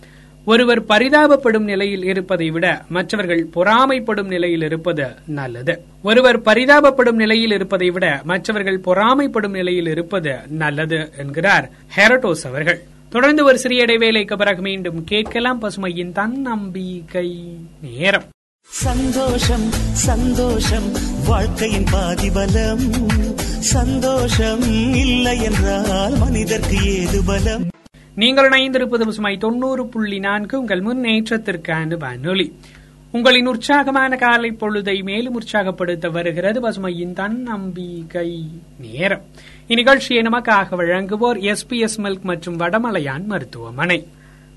ஒருவர் 0.46 0.82
பரிதாபப்படும் 0.86 1.68
நிலையில் 1.72 2.04
இருப்பதை 2.04 2.50
விட 2.50 2.66
மற்றவர்கள் 2.90 3.42
பொறாமைப்படும் 3.56 4.30
நிலையில் 4.34 4.64
இருப்பது 4.64 5.08
நல்லது. 5.40 5.74
ஒருவர் 6.04 6.40
பரிதாபப்படும் 6.42 7.20
நிலையில் 7.24 7.52
இருப்பதை 7.52 7.90
விட 7.90 8.06
மற்றவர்கள் 8.24 8.80
பொறாமைப்படும் 8.86 9.56
நிலையில் 9.60 9.88
இருப்பது 9.88 10.36
நல்லது 10.64 11.00
என்கிறார் 11.18 11.68
ஹெரடோஸ் 11.96 12.46
அவர்கள். 12.52 12.80
தொடர்ந்து 13.10 13.44
ஒரு 13.44 13.58
சிறிய 13.58 13.86
இடைவேளைக்கு 13.86 14.38
பிறகு 14.38 14.62
மீண்டும் 14.62 15.04
கேட்கலாம் 15.04 15.62
பசுமையின் 15.62 16.12
தன்னம்பிக்கை 16.12 17.58
நேரம். 17.82 18.24
சந்தோஷம் 18.62 19.72
சந்தோஷம் 19.92 20.92
வாழ்க்கையின் 21.26 21.86
பாதிபலம். 21.92 22.92
சந்தோஷம் 23.60 24.62
இல்லை 24.96 25.42
என்றால் 25.42 26.18
மனிதர்க்கு 26.18 26.84
ஏது 26.84 27.24
பலம்? 27.26 27.66
நீங்கள் 28.16 28.50
இணைந்திருப்பது 28.50 29.06
பசுமை 29.06 29.38
தொண்ணூறு 29.38 29.88
புள்ளி 29.88 30.20
நான்கு 30.20 30.60
உங்கள் 30.60 30.82
முன்னேற்றத்திற்கான 30.82 31.98
வானொலி 31.98 32.60
உங்களின் 33.18 33.48
உற்சாகமான 33.48 34.16
காலை 34.16 34.52
பொழுதை 34.52 35.04
மேலும் 35.04 35.34
உற்சாகப்படுத்த 35.34 36.10
வருகிறது 36.10 36.70
பசுமையின் 36.70 37.14
தன்னம்பிக்கை 37.14 38.46
நேரம். 38.78 39.22
இந்நிகழ்ச்சியை 39.68 40.22
நமக்காக 40.22 40.68
வழங்குவோர் 40.72 41.40
எஸ் 41.40 41.68
பி 41.68 41.80
எஸ் 41.80 42.02
மில்க் 42.02 42.22
மற்றும் 42.22 42.60
வடமலையான் 42.60 43.26
மருத்துவமனை. 43.26 44.08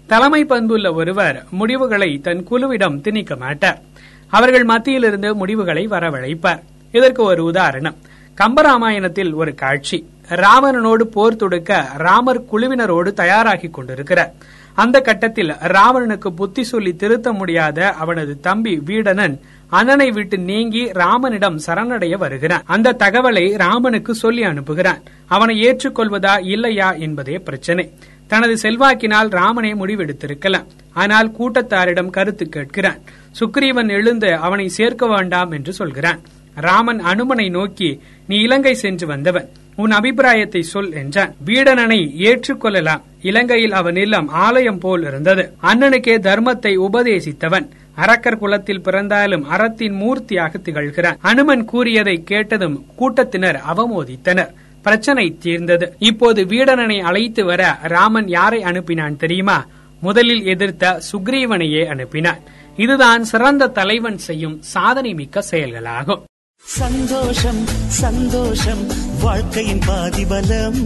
தலைமை 0.06 0.44
பண்புள்ள 0.44 0.92
ஒருவர் 0.92 1.44
முடிவுகளை 1.50 2.18
தன் 2.18 2.46
குழுவிடம் 2.50 3.00
திணிக்க 3.00 3.36
மாட்டார். 3.36 3.82
அவர்கள் 4.28 4.64
மத்தியிலிருந்து 4.64 5.34
முடிவுகளை 5.34 5.86
வரவழைப்பார். 5.86 6.60
இதற்கு 6.92 7.22
ஒரு 7.22 7.44
உதாரணம். 7.44 7.96
கம்பராமாயணத்தில் 8.38 9.34
ஒரு 9.34 9.54
காட்சி. 9.54 10.04
ராமனோடு 10.28 11.02
போர் 11.02 11.36
தொடுக்க 11.36 11.88
ராமர் 11.96 12.44
குழுவினரோடு 12.44 13.12
தயாராகி 13.12 13.68
கொண்டிருக்கிறார். 13.68 14.34
அந்த 14.82 14.96
கட்டத்தில் 15.00 15.52
ராவணனுக்கு 15.74 16.28
புத்தி 16.40 16.62
சொல்லி 16.72 16.92
திருத்த 17.02 17.28
முடியாத 17.32 17.78
அவனது 18.02 18.32
தம்பி 18.46 18.74
வீடனன் 18.88 19.34
அண்ணனை 19.78 20.06
விட்டு 20.10 20.36
நீங்கி 20.50 20.82
ராமனிடம் 21.00 21.58
சரணடைய 21.66 22.14
வருகிறான். 22.22 22.64
அந்த 22.74 22.96
தகவலை 23.02 23.44
ராமனுக்கு 23.64 24.12
சொல்லி 24.14 24.42
அனுப்புகிறான். 24.42 25.02
அவனை 25.26 25.54
ஏற்றுக்கொள்வதா 25.66 26.34
இல்லையா 26.54 26.88
என்பதே 27.06 27.36
பிரச்சனை. 27.48 27.84
தனது 28.32 28.54
செல்வாக்கினால் 28.64 29.30
ராமனை 29.38 29.70
முடிவெடுத்திருக்கலாம். 29.74 30.66
ஆனால் 31.02 31.30
கூட்டத்தாரிடம் 31.38 32.14
கருத்து 32.16 32.46
கேட்கிறான். 32.56 33.00
சுக்ரீவன் 33.38 33.90
எழுந்து 33.98 34.30
அவனை 34.46 34.66
சேர்க்க 34.78 35.06
வேண்டாம் 35.06 35.50
என்று 35.50 35.72
சொல்கிறான். 35.72 36.20
ராமன் 36.68 37.00
அனுமனை 37.12 37.48
நோக்கி 37.50 37.90
நீ 38.26 38.36
இலங்கை 38.46 38.74
சென்று 38.84 39.06
வந்தவன். 39.06 39.48
உன் 39.82 39.90
அபிப்பிராயத்தை 39.90 40.62
சொல் 40.72 40.92
என்றான். 40.92 41.32
வீடனனை 41.46 42.00
ஏற்றுக்கொள்ளலாம். 42.28 43.02
இலங்கையில் 43.22 43.74
அவன் 43.80 43.96
இல்லம் 43.96 44.28
ஆலயம் 44.46 44.78
போல் 44.78 45.02
இருந்தது. 45.02 45.44
அண்ணனுக்கே 45.62 46.16
தர்மத்தை 46.28 46.72
உபதேசித்தவன். 46.86 47.66
அரக்கர் 47.94 48.38
குலத்தில் 48.38 48.82
பிறந்தாலும் 48.82 49.44
அறத்தின் 49.44 49.96
மூர்த்தியாக 50.02 50.52
திகழ்கிறான். 50.64 51.18
அனுமன் 51.30 51.64
கூறியதை 51.64 52.16
கேட்டதும் 52.30 52.76
கூட்டத்தினர் 52.96 53.58
அவமோதித்தனர். 53.72 54.52
பிரச்சனை 54.82 55.26
தீர்ந்தது. 55.38 55.86
இப்போது 55.98 56.40
வீடனனை 56.44 56.98
அழைத்து 57.02 57.44
வர 57.44 57.62
ராமன் 57.94 58.28
யாரை 58.28 58.60
அனுப்பினான் 58.62 59.16
தெரியுமா? 59.16 59.58
முதலில் 60.00 60.44
எதிர்த்த 60.46 60.94
சுக்ரீவனையே 61.10 61.82
அனுப்பினான். 61.94 62.40
இதுதான் 62.76 63.22
சிறந்த 63.24 63.72
தலைவன் 63.78 64.18
செய்யும் 64.18 64.58
சாதனை 64.74 65.12
மிக்க 65.14 65.42
செயல்களாகும். 65.50 66.22
சந்தோஷம் 66.62 67.66
சந்தோஷம் 67.86 68.86
வாழ்க்கையின் 69.20 69.78
பாதிபலம். 69.78 70.78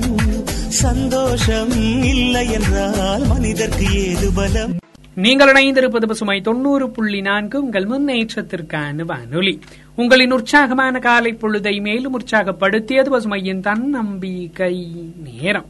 சந்தோஷம் 0.69 1.71
இல்லை 2.05 2.51
என்றால் 2.51 3.27
மனிதர்க்கு 3.27 3.93
ஏது 3.93 4.33
பலம்? 4.35 4.77
நீங்கள் 5.15 5.53
இணைந்திருப்பது 5.53 6.07
பசுமை 6.07 6.41
தொண்ணூறு 6.41 6.91
புள்ளி 6.91 7.21
நான்கு 7.21 7.63
உங்கள் 7.63 7.85
முன்னேற்றத்திற்கான 7.85 9.05
வானொலி. 9.05 9.61
உங்களின் 9.97 10.33
உற்சாகமான 10.33 10.99
காலை 10.99 11.39
பொழுதை 11.41 11.81
மேலும் 11.81 12.21
உற்சாகப்படுத்தியது 12.21 13.11
பசுமையின் 13.11 13.61
தன்னம்பிக்கை 13.61 14.91
நேரம். 15.25 15.67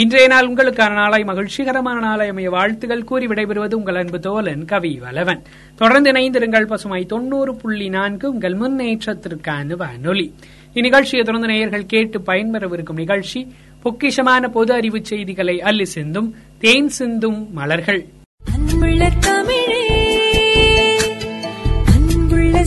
இன்றைய 0.00 0.28
நாள் 0.28 0.48
உங்களுக்கான 0.48 0.92
நாளாய் 0.92 1.24
மகிழ்ச்சிகரமான 1.24 2.00
நாளாய் 2.00 2.28
அமைய 2.28 2.50
வாழ்த்துகள் 2.50 3.04
கூறி 3.04 3.26
விடைபெறுவது 3.26 3.74
உங்கள் 3.74 3.94
அன்பு 3.94 4.18
தோலன் 4.18 4.64
கவி 4.64 5.00
வலவன். 5.02 5.42
தொடர்ந்து 5.76 6.12
இணைந்திருங்கள் 6.12 6.66
பசுமை 6.66 7.04
தொண்ணூறு 7.04 7.54
புள்ளி 7.54 7.88
நான்கு 7.88 8.30
உங்கள் 8.30 8.56
முன்னேற்றத்திற்கான 8.56 9.76
வானொலி. 9.76 10.34
இந்நிகழ்ச்சியை 10.74 11.24
தொடர்ந்து 11.24 11.46
நேயர்கள் 11.46 11.86
கேட்டு 11.86 12.18
பயன்பெறவிருக்கும் 12.18 12.94
நிகழ்ச்சி 12.94 13.46
பொக்கிஷமான 13.84 14.48
பொது 14.48 14.74
அறிவு 14.74 15.04
செய்திகளை 15.04 15.60
அள்ளி 15.60 15.84
சிந்தும் 15.84 16.34
தேன் 16.58 16.88
சிந்தும் 16.88 17.52
மலர்கள். 17.52 18.06
அன்புள்ள 18.54 19.10
தமிழே 19.20 19.82
அன்புள்ள 21.94 22.64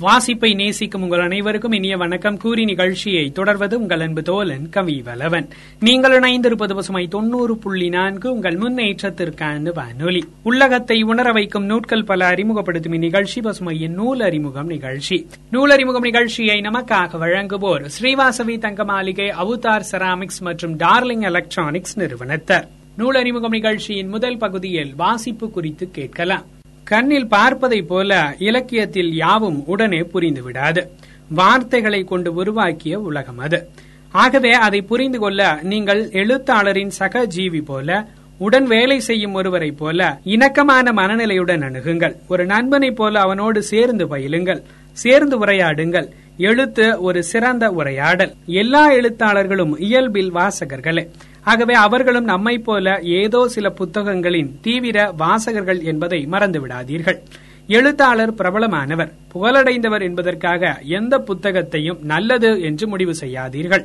வாசிப்பை 0.00 0.54
நேசிக்கும் 0.54 1.02
உங்கள் 1.02 1.20
அனைவருக்கும் 1.20 1.72
இனிய 1.72 1.96
வணக்கம். 1.96 2.36
கூறி 2.36 2.64
நிகழ்ச்சியை 2.64 3.30
தொடர்வது 3.30 3.80
உங்கள் 3.80 4.00
அன்பு 4.00 4.20
தோலன் 4.20 4.68
கவி 4.70 5.02
வலவன் 5.06 5.48
நீங்கள் 5.80 6.20
இணைந்திருப்பது 6.20 6.74
பசுமை 6.74 7.06
தொண்ணூறு 7.06 7.56
புள்ளி 7.56 7.88
நான்கு 7.88 8.32
உங்கள் 8.32 8.56
முன்னேற்றத்திற்கான 8.56 9.72
வானொலி. 9.74 10.24
உள்ளகத்தை 10.42 11.02
உணர 11.02 11.32
வைக்கும் 11.32 11.64
நூட்கள் 11.64 12.04
பல 12.04 12.26
அறிமுகப்படுத்தும் 12.26 12.92
இந்நிகழ்ச்சி 12.92 13.40
பசுமையின் 13.40 13.94
நூல் 14.00 14.20
அறிமுகம் 14.20 14.66
நிகழ்ச்சி. 14.66 15.26
நூல் 15.50 15.70
அறிமுகம் 15.70 16.02
நிகழ்ச்சியை 16.02 16.60
நமக்காக 16.60 17.18
வழங்குவோர் 17.18 17.90
ஸ்ரீவாசவி 18.00 18.58
தங்க 18.58 18.84
மாளிகை 18.84 19.28
அவுதார் 19.28 19.86
செராமிக்ஸ் 19.92 20.40
மற்றும் 20.40 20.78
டார்லிங் 20.78 21.22
எலக்ட்ரானிக்ஸ் 21.22 21.98
நிறுவனத்தர். 21.98 22.68
நூல் 22.96 23.14
அறிமுகம் 23.14 23.50
நிகழ்ச்சியின் 23.50 24.08
முதல் 24.08 24.38
பகுதியில் 24.38 24.94
வாசிப்பு 24.94 25.50
குறித்து 25.50 25.90
கேட்கலாம். 25.90 26.44
கண்ணில் 26.88 27.28
பார்ப்பதை 27.28 27.82
போல 27.82 28.34
இலக்கியத்தில் 28.38 29.14
யாவும் 29.14 29.66
உடனே 29.66 30.00
புரிந்துவிடாது 30.00 30.86
வார்த்தைகளை 31.28 32.04
கொண்டு 32.04 32.34
உருவாக்கிய 32.34 33.00
உலகம் 33.00 33.38
அது. 33.38 33.68
ஆகவே 34.12 34.50
அதை 34.50 34.82
புரிந்து 34.82 35.18
கொள்ள 35.18 35.58
நீங்கள் 35.62 36.08
எழுத்தாளரின் 36.10 36.90
சக 36.90 37.26
ஜீவி 37.26 37.62
போல 37.64 38.06
உடன் 38.38 38.66
வேலை 38.66 39.00
செய்யும் 39.00 39.34
ஒருவரைப் 39.34 39.78
போல 39.78 40.20
இணக்கமான 40.24 40.92
மனநிலையுடன் 40.92 41.62
அணுகுங்கள். 41.62 42.14
ஒரு 42.28 42.46
நண்பனைப் 42.46 42.96
போல 42.96 43.20
அவனோடு 43.20 43.62
சேர்ந்து 43.62 44.08
பயிலுங்கள் 44.08 44.62
சேர்ந்து 44.92 45.46
உரையாடுங்கள். 45.46 46.08
எழுத்து 46.38 47.00
ஒரு 47.00 47.22
சிறந்த 47.22 47.70
உரையாடல். 47.70 48.34
எல்லா 48.46 48.92
எழுத்தாளர்களும் 48.92 49.78
இயல்பில் 49.78 50.34
வாசகர்களே. 50.34 51.08
ஆகவே 51.46 51.74
அவர்களும் 51.74 52.24
நம்மைப் 52.24 52.64
போல 52.64 52.98
ஏதோ 53.02 53.40
சில 53.48 53.70
புத்தகங்களின் 53.70 54.58
தீவிர 54.62 55.12
வாசகர்கள் 55.16 55.80
என்பதை 55.82 56.26
மறந்து 56.26 56.60
விடாதீர்கள். 56.66 57.18
எழுத்தாளர் 57.66 58.34
பிரபலமானவர் 58.34 59.12
புகழடைந்தவர் 59.34 60.02
என்பதற்காக 60.02 60.78
எந்த 60.98 61.18
புத்தகத்தையும் 61.18 61.98
நல்லது 62.02 62.50
என்று 62.60 62.86
முடிவு 62.88 63.14
செய்யாதீர்கள். 63.20 63.84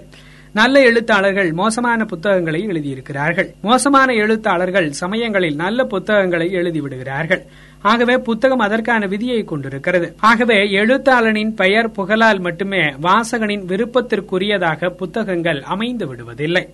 நல்ல 0.54 0.82
எழுத்தாளர்கள் 0.82 1.52
மோசமான 1.52 2.06
புத்தகங்களை 2.06 2.62
எழுதியிருக்கிறார்கள். 2.68 3.50
மோசமான 3.62 4.14
எழுத்தாளர்கள் 4.14 4.92
சமயங்களில் 4.92 5.56
நல்ல 5.56 5.84
புத்தகங்களை 5.84 6.48
எழுதிவிடுகிறார்கள். 6.54 7.44
ஆகவே 7.82 8.18
புத்தகம் 8.18 8.60
அதற்கான 8.60 9.06
விதியை 9.06 9.44
கொண்டிருக்கிறது. 9.44 10.16
ஆகவே 10.20 10.58
எழுத்தாளனின் 10.80 11.54
பெயர் 11.56 11.92
புகழால் 11.92 12.40
மட்டுமே 12.40 12.84
வாசகனின் 13.02 13.66
விருப்பத்திற்குரியதாக 13.66 14.90
புத்தகங்கள் 14.90 15.62
அமைந்து 15.62 16.08
விடுவதில்லை. 16.14 16.66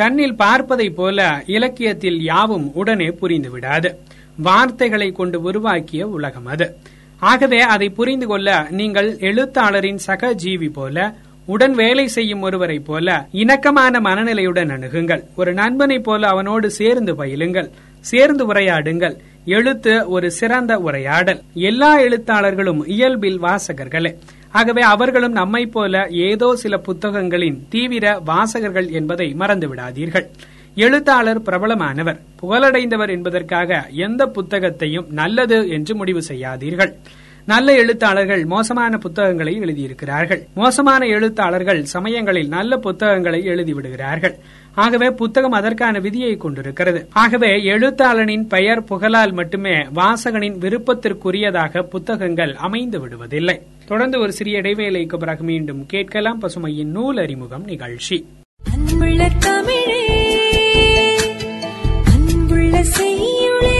கண்ணில் 0.00 0.34
பார்ப்பதைப் 0.34 0.94
போல 0.94 1.42
இலக்கியத்தில் 1.46 2.18
யாவும் 2.22 2.68
உடனே 2.74 3.08
புரிந்து 3.10 3.50
விடாது 3.50 3.88
வார்த்தைகளை 4.36 5.08
கொண்டு 5.12 5.38
உருவாக்கிய 5.42 6.06
உலகம் 6.08 6.46
அது. 6.46 6.66
ஆகவே 7.20 7.60
அதை 7.60 7.88
புரிந்து 7.88 8.26
கொள்ள 8.26 8.66
நீங்கள் 8.70 9.10
எழுத்தாளரின் 9.18 10.00
சக 10.06 10.34
ஜீவி 10.34 10.68
போல 10.72 11.14
உடன் 11.46 11.74
வேலை 11.74 12.06
செய்யும் 12.06 12.42
ஒருவரைப் 12.42 12.86
போல 12.86 13.26
இணக்கமான 13.32 14.00
மனநிலையுடன் 14.00 14.70
அணுகுங்கள். 14.76 15.22
ஒரு 15.36 15.52
நண்பனைப் 15.54 16.04
போல 16.04 16.28
அவனோடு 16.28 16.70
சேர்ந்து 16.70 17.14
பயிலுங்கள் 17.14 17.70
சேர்ந்து 18.00 18.42
உரையாடுங்கள். 18.52 19.16
எழுத்து 19.44 20.08
ஒரு 20.08 20.30
சிறந்த 20.30 20.78
உரையாடல். 20.78 21.40
எல்லா 21.54 21.90
எழுத்தாளர்களும் 22.00 22.82
இயல்பில் 22.86 23.42
வாசகர்களே. 23.42 24.12
ஆகவே 24.52 24.82
அவர்களும் 24.82 25.32
நம்மைப் 25.32 25.72
போல 25.72 26.06
ஏதோ 26.10 26.56
சில 26.56 26.76
புத்தகங்களின் 26.76 27.66
தீவிர 27.68 28.20
வாசகர்கள் 28.24 28.88
என்பதை 28.90 29.34
மறந்து 29.34 29.74
விடாதீர்கள். 29.74 30.26
எழுத்தாளர் 30.74 31.42
பிரபலமானவர் 31.42 32.20
புகழடைந்தவர் 32.42 33.10
என்பதற்காக 33.10 33.86
எந்த 33.92 34.26
புத்தகத்தையும் 34.26 35.06
நல்லது 35.10 35.68
என்று 35.68 35.96
முடிவு 35.96 36.22
செய்யாதீர்கள். 36.28 36.92
நல்ல 37.46 37.74
எழுத்தாளர்கள் 37.74 38.44
மோசமான 38.44 38.98
புத்தகங்களை 38.98 39.60
எழுதியிருக்கிறார்கள். 39.60 40.42
மோசமான 40.54 41.06
எழுத்தாளர்கள் 41.06 41.84
சமயங்களில் 41.84 42.48
நல்ல 42.48 42.76
புத்தகங்களை 42.76 43.40
எழுதிவிடுகிறார்கள். 43.46 44.34
ஆகவே 44.74 45.10
புத்தகம் 45.10 45.50
அதற்கான 45.50 45.98
விதியை 45.98 46.36
கொண்டிருக்கிறது. 46.36 47.08
ஆகவே 47.12 47.46
எழுத்தாளனின் 47.46 48.46
பெயர் 48.48 48.84
புகழால் 48.84 49.32
மட்டுமே 49.32 49.76
வாசகனின் 49.94 50.58
விருப்பத்திற்குரியதாக 50.58 51.82
புத்தகங்கள் 51.82 52.54
அமைந்து 52.54 52.98
விடுவதில்லை. 53.06 53.60
தொடர்ந்து 53.90 54.18
ஒரு 54.20 54.32
சிறிய 54.32 54.58
இடைவேளைக்கு 54.60 55.16
பிறகு 55.16 55.42
மீண்டும் 55.44 55.86
கேட்கலாம் 55.86 56.40
பசுமையின் 56.42 56.92
நூல் 56.96 57.18
அறிமுகம் 57.18 57.64
நிகழ்ச்சி. 57.64 58.16
அன்புள்ள 58.74 59.28
தமிழே 59.38 60.02
அன்புள்ள 62.04 62.84
செய்யுளே 62.98 63.78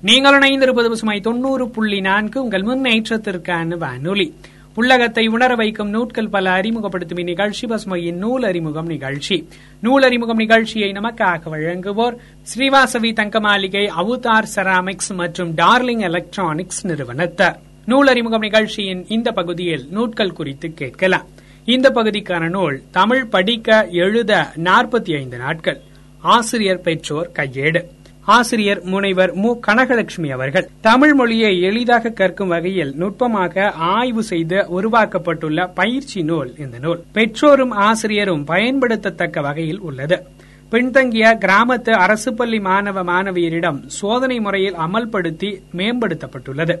நீங்கள் 0.00 0.36
இணைந்திருப்பது 0.38 0.88
பசுமை 0.88 1.20
தொண்ணூறு 1.20 1.68
புள்ளி 1.68 2.00
நான்கு 2.00 2.42
உங்கள் 2.42 2.62
முன்னேற்றத்திற்கான 2.62 3.78
வானொலி. 3.78 4.28
உள்ளகத்தை 4.76 5.26
உணர 5.26 5.54
வைக்கும் 5.54 5.88
நூட்கள் 5.88 6.28
பல 6.28 6.50
அறிமுகப்படுத்தும் 6.50 7.18
இந்நிகழ்ச்சி. 7.18 7.66
பசுமையின் 7.66 8.14
நூல் 8.14 8.42
அறிமுகம் 8.42 8.86
நிகழ்ச்சி. 8.86 9.48
நூல் 9.80 10.02
அறிமுகம் 10.02 10.36
நிகழ்ச்சியை 10.36 10.92
நமக்காக 10.92 11.40
வழங்குவோர் 11.52 12.16
ஸ்ரீவாசவி 12.54 13.12
தங்க 13.12 13.40
மாளிகை 13.40 13.90
அவுதார் 13.98 14.46
செராமிக்ஸ் 14.54 15.14
மற்றும் 15.14 15.54
டார்லிங் 15.54 15.98
எலக்ட்ரானிக்ஸ் 15.98 16.86
நிறுவனத்தார். 16.86 17.58
நூல் 17.86 18.06
அறிமுகம் 18.06 18.40
நிகழ்ச்சியின் 18.40 19.06
இந்த 19.08 19.32
பகுதியில் 19.32 19.86
நூட்கள் 19.90 20.32
குறித்து 20.32 20.74
கேட்கலாம். 20.74 21.26
இந்த 21.64 21.90
பகுதிக்கான 21.90 22.48
நூல் 22.48 22.82
தமிழ் 22.90 23.26
படிக்க 23.26 23.88
எழுத 23.90 24.46
நாற்பத்தி 24.64 25.16
ஐந்து 25.16 25.36
நாட்கள். 25.36 25.80
ஆசிரியர் 26.20 26.80
பெற்றோர் 26.80 27.30
கையேடு. 27.38 27.82
ஆசிரியர் 28.26 28.82
முனைவர் 28.82 29.34
மு. 29.34 29.56
கனகலட்சுமி 29.66 30.30
அவர்கள். 30.30 30.68
தமிழ் 30.80 31.14
மொழியை 31.14 31.60
எளிதாக 31.60 32.08
கற்கும் 32.08 32.48
வகையில் 32.48 32.94
நுட்பமாக 32.96 33.70
ஆய்வு 33.70 34.22
செய்து 34.22 34.56
உருவாக்கப்பட்டுள்ள 34.56 35.70
பயிற்சி 35.74 36.22
நூல் 36.22 36.54
இந்த 36.58 36.78
நூல். 36.78 37.02
பெற்றோரும் 37.14 37.70
ஆசிரியரும் 37.70 38.44
பயன்படுத்தத்தக்க 38.44 39.40
வகையில் 39.40 39.80
உள்ளது. 39.80 40.22
பின்தங்கிய 40.70 41.38
கிராமத்து 41.40 41.90
அரசு 41.90 42.34
பள்ளி 42.34 42.60
மாணவ 42.60 43.04
மாணவியரிடம் 43.04 43.86
சோதனை 43.86 44.40
முறையில் 44.40 44.74
அமல்படுத்தி 44.74 45.60
மேம்படுத்தப்பட்டுள்ளது. 45.76 46.78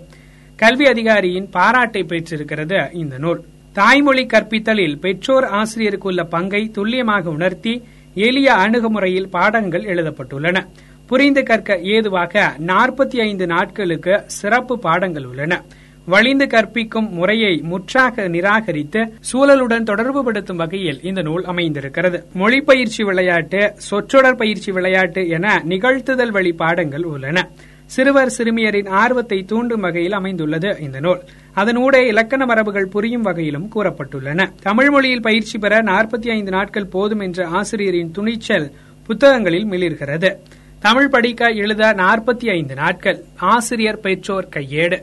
கல்வி 0.56 0.84
அதிகாரியின் 0.86 1.50
பாராட்டை 1.50 2.02
பெற்றிருக்கிறது 2.02 2.90
இந்த 2.92 3.18
நூல். 3.18 3.44
தாய்மொழி 3.72 4.26
கற்பித்தலில் 4.26 4.98
பெற்றோர் 4.98 5.44
ஆசிரியருக்குள்ள 5.44 6.24
பங்கை 6.24 6.70
துல்லியமாக 6.70 7.30
உணர்த்தி 7.30 7.82
எளிய 8.14 8.52
அணுகுமுறையில் 8.52 9.28
பாடங்கள் 9.28 9.82
எழுதப்பட்டுள்ளன. 9.82 10.66
புரிந்து 11.06 11.42
கற்க 11.42 11.78
ஏதுவாக 11.78 12.52
நாற்பத்தி 12.66 13.20
ஐந்து 13.20 13.46
நாட்களுக்கு 13.46 14.22
சிறப்பு 14.26 14.78
பாடங்கள் 14.78 15.24
உள்ளன. 15.24 15.62
வழிந்து 16.06 16.46
கற்பிக்கும் 16.46 17.12
முறையை 17.12 17.60
முற்றாக 17.62 18.28
நிராகரித்து 18.28 19.00
சூழலுடன் 19.00 19.86
தொடர்புபடுத்தும் 19.90 20.56
வகையில் 20.56 21.00
இந்த 21.02 21.22
நூல் 21.22 21.44
அமைந்திருக்கிறது. 21.44 22.24
மொழிப்பயிற்சி 22.34 23.04
விளையாட்டு 23.04 23.72
சொற்றொடர் 23.76 24.36
பயிற்சி 24.36 24.72
விளையாட்டு 24.72 25.28
என 25.28 25.62
நிகழ்த்துதல் 25.68 26.30
வழி 26.30 26.52
பாடங்கள் 26.52 27.02
உள்ளன. 27.02 27.48
சிறுவர் 27.86 28.34
சிறுமியரின் 28.38 28.88
ஆர்வத்தை 28.88 29.44
தூண்டும் 29.44 29.80
வகையில் 29.80 30.12
அமைந்துள்ளது 30.12 30.76
இந்த 30.80 31.00
நூல். 31.00 31.20
அதனூடே 31.54 32.06
இலக்கண 32.06 32.46
மரபுகள் 32.46 32.92
புரியும் 32.94 33.22
வகையிலும் 33.22 33.70
கூறப்பட்டுள்ளன. 33.74 34.50
தமிழ் 34.62 34.90
மொழியில் 34.90 35.22
பயிற்சி 35.22 35.58
பெற 35.58 35.82
நாற்பத்தி 35.82 36.30
ஐந்து 36.30 36.50
நாட்கள் 36.50 36.86
போதும் 36.86 37.20
என்ற 37.20 37.46
ஆசிரியரின் 37.46 38.10
துணிச்சல் 38.10 38.72
புத்தகங்களில் 39.06 39.66
மிளிர்கிறது. 39.66 40.30
தமிழ் 40.86 41.08
படிக்க 41.08 41.48
எழுத 41.48 41.92
நாற்பத்தி 41.92 42.50
ஐந்து 42.50 42.74
நாட்கள். 42.74 43.24
ஆசிரியர் 43.36 44.00
பெற்றோர் 44.00 44.48
கையேடு. 44.56 45.02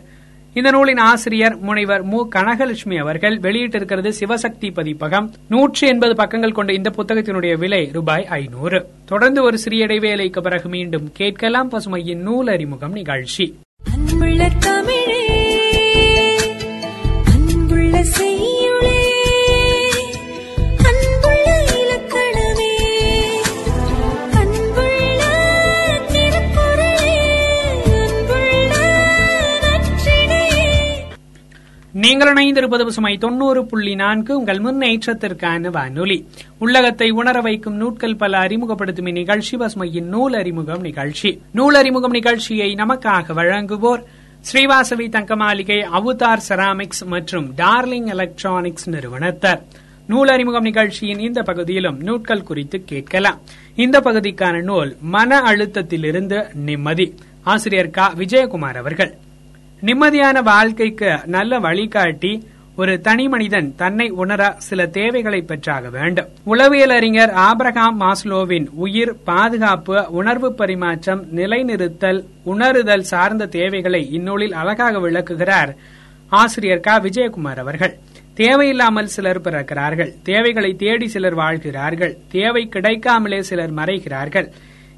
இந்த 0.53 0.71
நூலின் 0.71 0.97
ஆசிரியர் 0.97 1.59
முனைவர் 1.59 2.03
மு. 2.03 2.27
கனகலட்சுமி 2.35 2.97
அவர்கள் 2.97 3.39
வெளியிட்டிருக்கிறது 3.39 4.11
சிவசக்தி 4.19 4.73
பதிப்பகம். 4.73 5.33
நூற்றி 5.49 5.87
எண்பது 5.87 6.15
பக்கங்கள் 6.15 6.51
கொண்ட 6.51 6.73
இந்த 6.73 6.91
புத்தகத்தினுடைய 6.97 7.57
விலை 7.57 7.89
ரூபாய் 7.93 8.25
ஐநூறு. 8.25 8.85
தொடர்ந்து 9.05 9.43
ஒரு 9.43 9.57
சிறிய 9.57 9.85
இடைவேளைக்கு 9.85 10.41
பிறகு 10.41 10.69
மீண்டும் 10.69 11.11
கேட்கலாம் 11.13 11.71
பசுமையின் 11.71 12.21
நூல் 12.21 12.47
அறிமுகம் 12.47 12.91
நிகழ்ச்சி. 12.91 13.59
நீங்கள் 32.03 32.33
இணைந்திருப்பது 32.33 32.83
பசுமை 32.83 33.17
தொண்ணூறு 33.17 33.65
புள்ளி 33.65 33.95
நான்கு. 33.95 34.37
உங்கள் 34.37 34.57
முன்னேற்றத்திற்கான 34.57 35.69
வானொலி. 35.69 36.27
உள்ளகத்தை 36.57 37.09
உணர 37.09 37.41
வைக்கும் 37.41 37.75
நூட்கள் 37.75 38.15
பல 38.15 38.37
அறிமுகப்படுத்தும் 38.37 39.05
இந்நிகழ்ச்சி 39.05 39.57
பசுமையின் 39.57 40.03
நூல் 40.03 40.33
அறிமுகம் 40.33 40.81
நிகழ்ச்சி. 40.81 41.41
நூல் 41.51 41.73
அறிமுகம் 41.73 42.11
நிகழ்ச்சியை 42.11 42.73
நமக்காக 42.73 43.33
வழங்குவோர் 43.33 44.03
ஸ்ரீவாசவி 44.53 45.09
தங்க 45.09 45.35
மாளிகை 45.35 45.75
அவுதார் 45.75 46.39
செராமிக்ஸ் 46.49 47.05
மற்றும் 47.05 47.53
டார்லிங் 47.57 48.05
எலக்ட்ரானிக்ஸ் 48.05 48.89
நிறுவனத்தர். 48.89 49.61
நூல் 50.07 50.27
அறிமுகம் 50.27 50.63
நிகழ்ச்சியின் 50.63 51.19
இந்த 51.19 51.41
பகுதியிலும் 51.41 51.99
நூட்கள் 51.99 52.43
குறித்து 52.43 52.83
கேட்கலாம். 52.85 53.39
இந்த 53.75 53.99
பகுதிக்கான 53.99 54.61
நூல் 54.61 54.95
மன 55.01 55.41
அழுத்தத்திலிருந்து 55.41 56.55
நிம்மதி. 56.55 57.13
ஆசிரியர் 57.43 57.89
க. 57.89 58.11
விஜயகுமார் 58.17 58.77
அவர்கள். 58.77 59.13
நிம்மதியான 59.85 60.43
வாழ்க்கைக்கு 60.43 61.19
நல்ல 61.25 61.59
வழிகாட்டி 61.59 62.47
ஒரு 62.75 63.01
தனி 63.01 63.27
மனிதன் 63.27 63.73
தன்னை 63.75 64.09
உணர 64.09 64.55
சில 64.57 64.87
தேவைகளை 64.87 65.41
பெற்றாக 65.41 65.89
வேண்டும். 65.89 66.27
உளவியல் 66.43 66.89
அறிஞர் 66.89 67.31
ஆபிரகாம் 67.31 68.01
மாஸ்லோவின் 68.01 68.67
உயிர் 68.73 69.23
பாதுகாப்பு 69.23 70.11
உணர்வு 70.11 70.53
பரிமாற்றம் 70.53 71.25
நிலைநிறுத்தல் 71.35 72.23
உணருதல் 72.45 72.99
சார்ந்த 72.99 73.45
தேவைகளை 73.45 74.09
இந்நூலில் 74.11 74.53
அழகாக 74.53 74.99
விளக்குகிறார் 74.99 75.75
ஆசிரியர் 76.29 76.79
க. 76.79 76.99
விஜயகுமார் 76.99 77.57
அவர்கள். 77.57 77.97
தேவையில்லாமல் 78.33 79.07
சிலர் 79.07 79.41
பிறக்கிறார்கள். 79.41 80.13
தேவைகளை 80.23 80.73
தேடி 80.73 81.07
சிலர் 81.07 81.33
வாழ்கிறார்கள். 81.33 82.17
தேவை 82.31 82.67
கிடைக்காமலே 82.67 83.41
சிலர் 83.41 83.73
மறைகிறார்கள். 83.73 84.47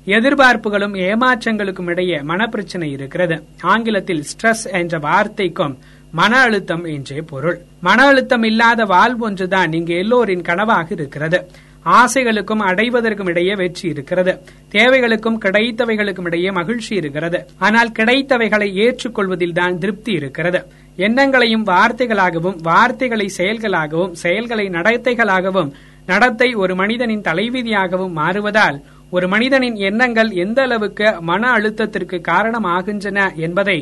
எதிர்பார்ப்புகளும் 0.06 0.96
ஏமாற்றங்களுக்கும் 1.10 1.90
இடையே 1.90 2.18
மனப்பிரச்சனை 2.18 2.90
இருக்கிறது. 2.92 3.44
ஆங்கிலத்தில் 3.62 4.24
ஸ்ட்ரெஸ் 4.32 4.66
என்ற 4.72 4.98
வார்த்தைக்கும் 5.00 5.78
மன 6.12 6.40
அழுத்தம் 6.40 6.86
என்றே 6.86 7.22
பொருள். 7.22 7.58
மன 7.82 8.06
அழுத்தம் 8.06 8.44
இல்லாத 8.44 8.84
வாழ்வு 8.84 9.26
ஒன்றுதான் 9.26 9.74
இங்கு 9.74 9.96
எல்லோரின் 9.98 10.42
கனவாக 10.42 10.92
இருக்கிறது. 10.92 11.40
ஆசைகளுக்கும் 11.86 12.62
அடைவதற்கும் 12.70 13.28
இடையே 13.28 13.56
வெற்றி 13.56 13.90
இருக்கிறது. 13.90 14.34
தேவைகளுக்கும் 14.72 15.42
கிடைத்தவைகளுக்கும் 15.46 16.26
இடையே 16.26 16.52
மகிழ்ச்சி 16.52 16.96
இருக்கிறது. 16.96 17.46
ஆனால் 17.60 17.92
கிடைத்தவைகளை 18.00 18.70
ஏற்றுக்கொள்வதில் 18.86 19.52
தான் 19.52 19.78
திருப்தி 19.78 20.12
இருக்கிறது. 20.12 20.62
எண்ணங்களையும் 20.96 21.66
வார்த்தைகளாகவும் 21.66 22.62
வார்த்தைகளை 22.62 23.30
செயல்களாகவும் 23.38 24.12
செயல்களை 24.12 24.70
நடத்தைகளாகவும் 24.70 25.72
நடத்தை 26.06 26.54
ஒரு 26.54 26.76
மனிதனின் 26.76 27.22
தலைவிதியாகவும் 27.22 28.18
மாறுவதால் 28.18 28.84
ஒரு 29.16 29.28
மனிதனின் 29.28 29.76
எண்ணங்கள் 29.90 30.30
எந்த 30.44 30.60
அளவுக்கு 30.62 31.08
மன 31.22 31.52
அழுத்தத்திற்கு 31.58 32.18
காரணம் 32.22 32.68
ஆகின்றன 32.76 33.20
என்பதை 33.46 33.78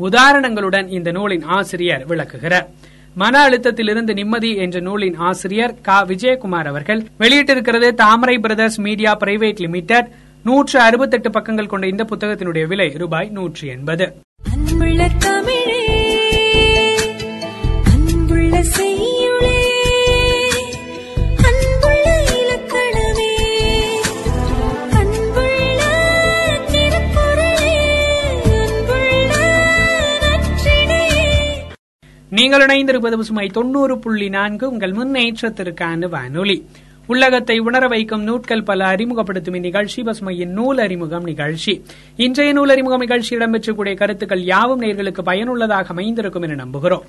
உதாரணங்களுடன் 0.00 0.88
இந்த 0.88 1.10
நூலின் 1.10 1.44
ஆசிரியர் 1.56 2.04
விளக்குகிறார். 2.06 2.68
மன 3.14 3.34
அழுத்தத்திலிருந்து 3.48 4.12
நிம்மதி 4.12 4.50
என்ற 4.56 4.80
நூலின் 4.80 5.16
ஆசிரியர் 5.28 5.74
க. 5.82 6.04
விஜயகுமார் 6.08 6.68
அவர்கள் 6.72 7.00
வெளியிட்டிருக்கிறது 7.18 7.88
Thamarai 7.94 8.38
brothers 8.38 8.78
media 8.80 9.16
private 9.16 9.62
limited 9.64 10.10
நூற்று 10.44 10.80
அறுபத்தெட்டு 10.80 11.30
பக்கங்கள் 11.30 11.72
கொண்ட 11.72 11.86
இந்த 11.86 12.04
புத்தகத்தினுடைய 12.10 12.66
விலை 12.66 12.88
ரூபாய் 12.96 13.28
நூற்றி 13.28 13.68
எண்பது. 13.68 14.06
அன்புள்ள 14.52 15.08
தமிழே 15.18 15.78
நீங்கள் 32.38 32.66
இணைந்திருப்பது 32.66 33.16
பசுமை 33.16 33.46
தொண்ணூறு 33.46 33.98
புள்ளி 33.98 34.28
நான்கு. 34.28 34.70
உங்கள் 34.70 34.92
முன்னேற்றத்திற்கான 34.92 36.08
வானொலி. 36.08 36.66
உள்ளகத்தை 37.06 37.58
உணர 37.58 37.86
வைக்கும் 37.86 38.22
நூட்கள் 38.22 38.64
பல 38.64 38.86
அறிமுகப்படுத்தும் 38.86 39.54
இந்நிகழ்ச்சி 39.54 40.02
பசுமையின் 40.02 40.46
நூல் 40.46 40.78
அறிமுகம் 40.78 41.22
நிகழ்ச்சி. 41.22 41.84
இன்றைய 42.16 42.52
நூல் 42.52 42.68
அறிமுகம் 42.68 42.98
நிகழ்ச்சி 42.98 43.36
இடம்பெற்றக்கூடிய 43.36 43.96
கருத்துக்கள் 43.96 44.42
யாவும் 44.42 44.80
நேர்களுக்கு 44.80 45.22
பயனுள்ளதாக 45.22 45.88
அமைந்திருக்கும் 45.88 46.42
என 46.42 46.64
நம்புகிறோம். 46.64 47.02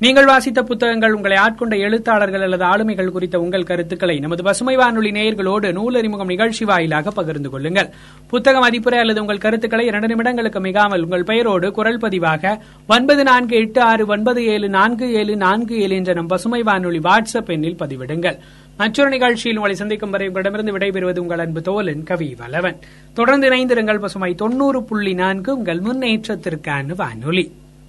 நீங்கள் 0.00 0.24
வாசித்த 0.24 0.62
புத்தகங்கள் 0.62 1.12
உங்களை 1.12 1.36
ஆட்கொண்ட 1.36 1.76
எழுத்தாளர்கள் 1.78 2.42
அல்லது 2.42 2.64
ஆளுமைகள் 2.64 3.10
குறித்த 3.10 3.40
உங்கள் 3.40 3.64
கருத்துக்களை 3.64 4.18
நமது 4.18 4.42
பசுமை 4.42 4.76
வானொலி 4.76 5.10
நேயர்களோடு 5.10 5.72
நூல் 5.72 5.94
அறிமுகம் 5.94 6.26
நிகழ்ச்சி 6.26 6.64
வாயிலாக 6.64 7.10
பகிர்ந்து 7.10 7.50
கொள்ளுங்கள். 7.50 7.88
புத்தக 8.26 8.58
மதிப்புரை 8.58 8.98
அல்லது 8.98 9.20
உங்கள் 9.20 9.38
கருத்துக்களை 9.38 9.86
இரண்டு 9.86 10.06
நிமிடங்களுக்கு 10.06 10.60
மிகாமல் 10.60 11.02
உங்கள் 11.02 11.24
பெயரோடு 11.24 11.72
குரல் 11.72 11.98
பதிவாக 11.98 12.58
ஒன்பது 12.88 13.22
நான்கு 13.22 13.56
எட்டு 13.56 13.80
ஆறு 13.80 14.06
ஒன்பது 14.06 14.46
ஏழு 14.46 14.68
நான்கு 14.68 15.12
ஏழு 15.12 15.36
நான்கு 15.36 15.80
ஏழு 15.80 15.94
என்ற 15.94 16.12
நம் 16.12 16.26
பசுமை 16.26 16.62
வானொலி 16.62 16.98
வாட்ஸ்அப் 16.98 17.52
எண்ணில் 17.56 17.80
பதிவிடுங்கள். 17.82 18.38
மற்றொரு 18.76 19.10
நிகழ்ச்சியில் 19.10 19.56
உங்களை 19.56 19.76
சந்திக்கும் 19.76 20.10
வரை 20.10 20.26
உங்களிடமிருந்து 20.26 20.78
விடைபெறுவது 20.78 21.18
உங்கள் 21.18 21.38
அன்பு 21.38 21.60
தோலன் 21.60 22.02
கவி 22.02 22.34
வல்லவன். 22.38 22.76
தொடர்ந்து 23.14 23.48
இணைந்திருங்கள் 23.50 23.98
பசுமை 23.98 24.34
தொண்ணூறு 24.34 24.82
புள்ளி 24.82 25.14
நான்கு 25.14 25.56
உங்கள் 25.56 25.80
முன்னேற்றத்திற்கான 25.80 26.94
வானொலி. 26.96 27.52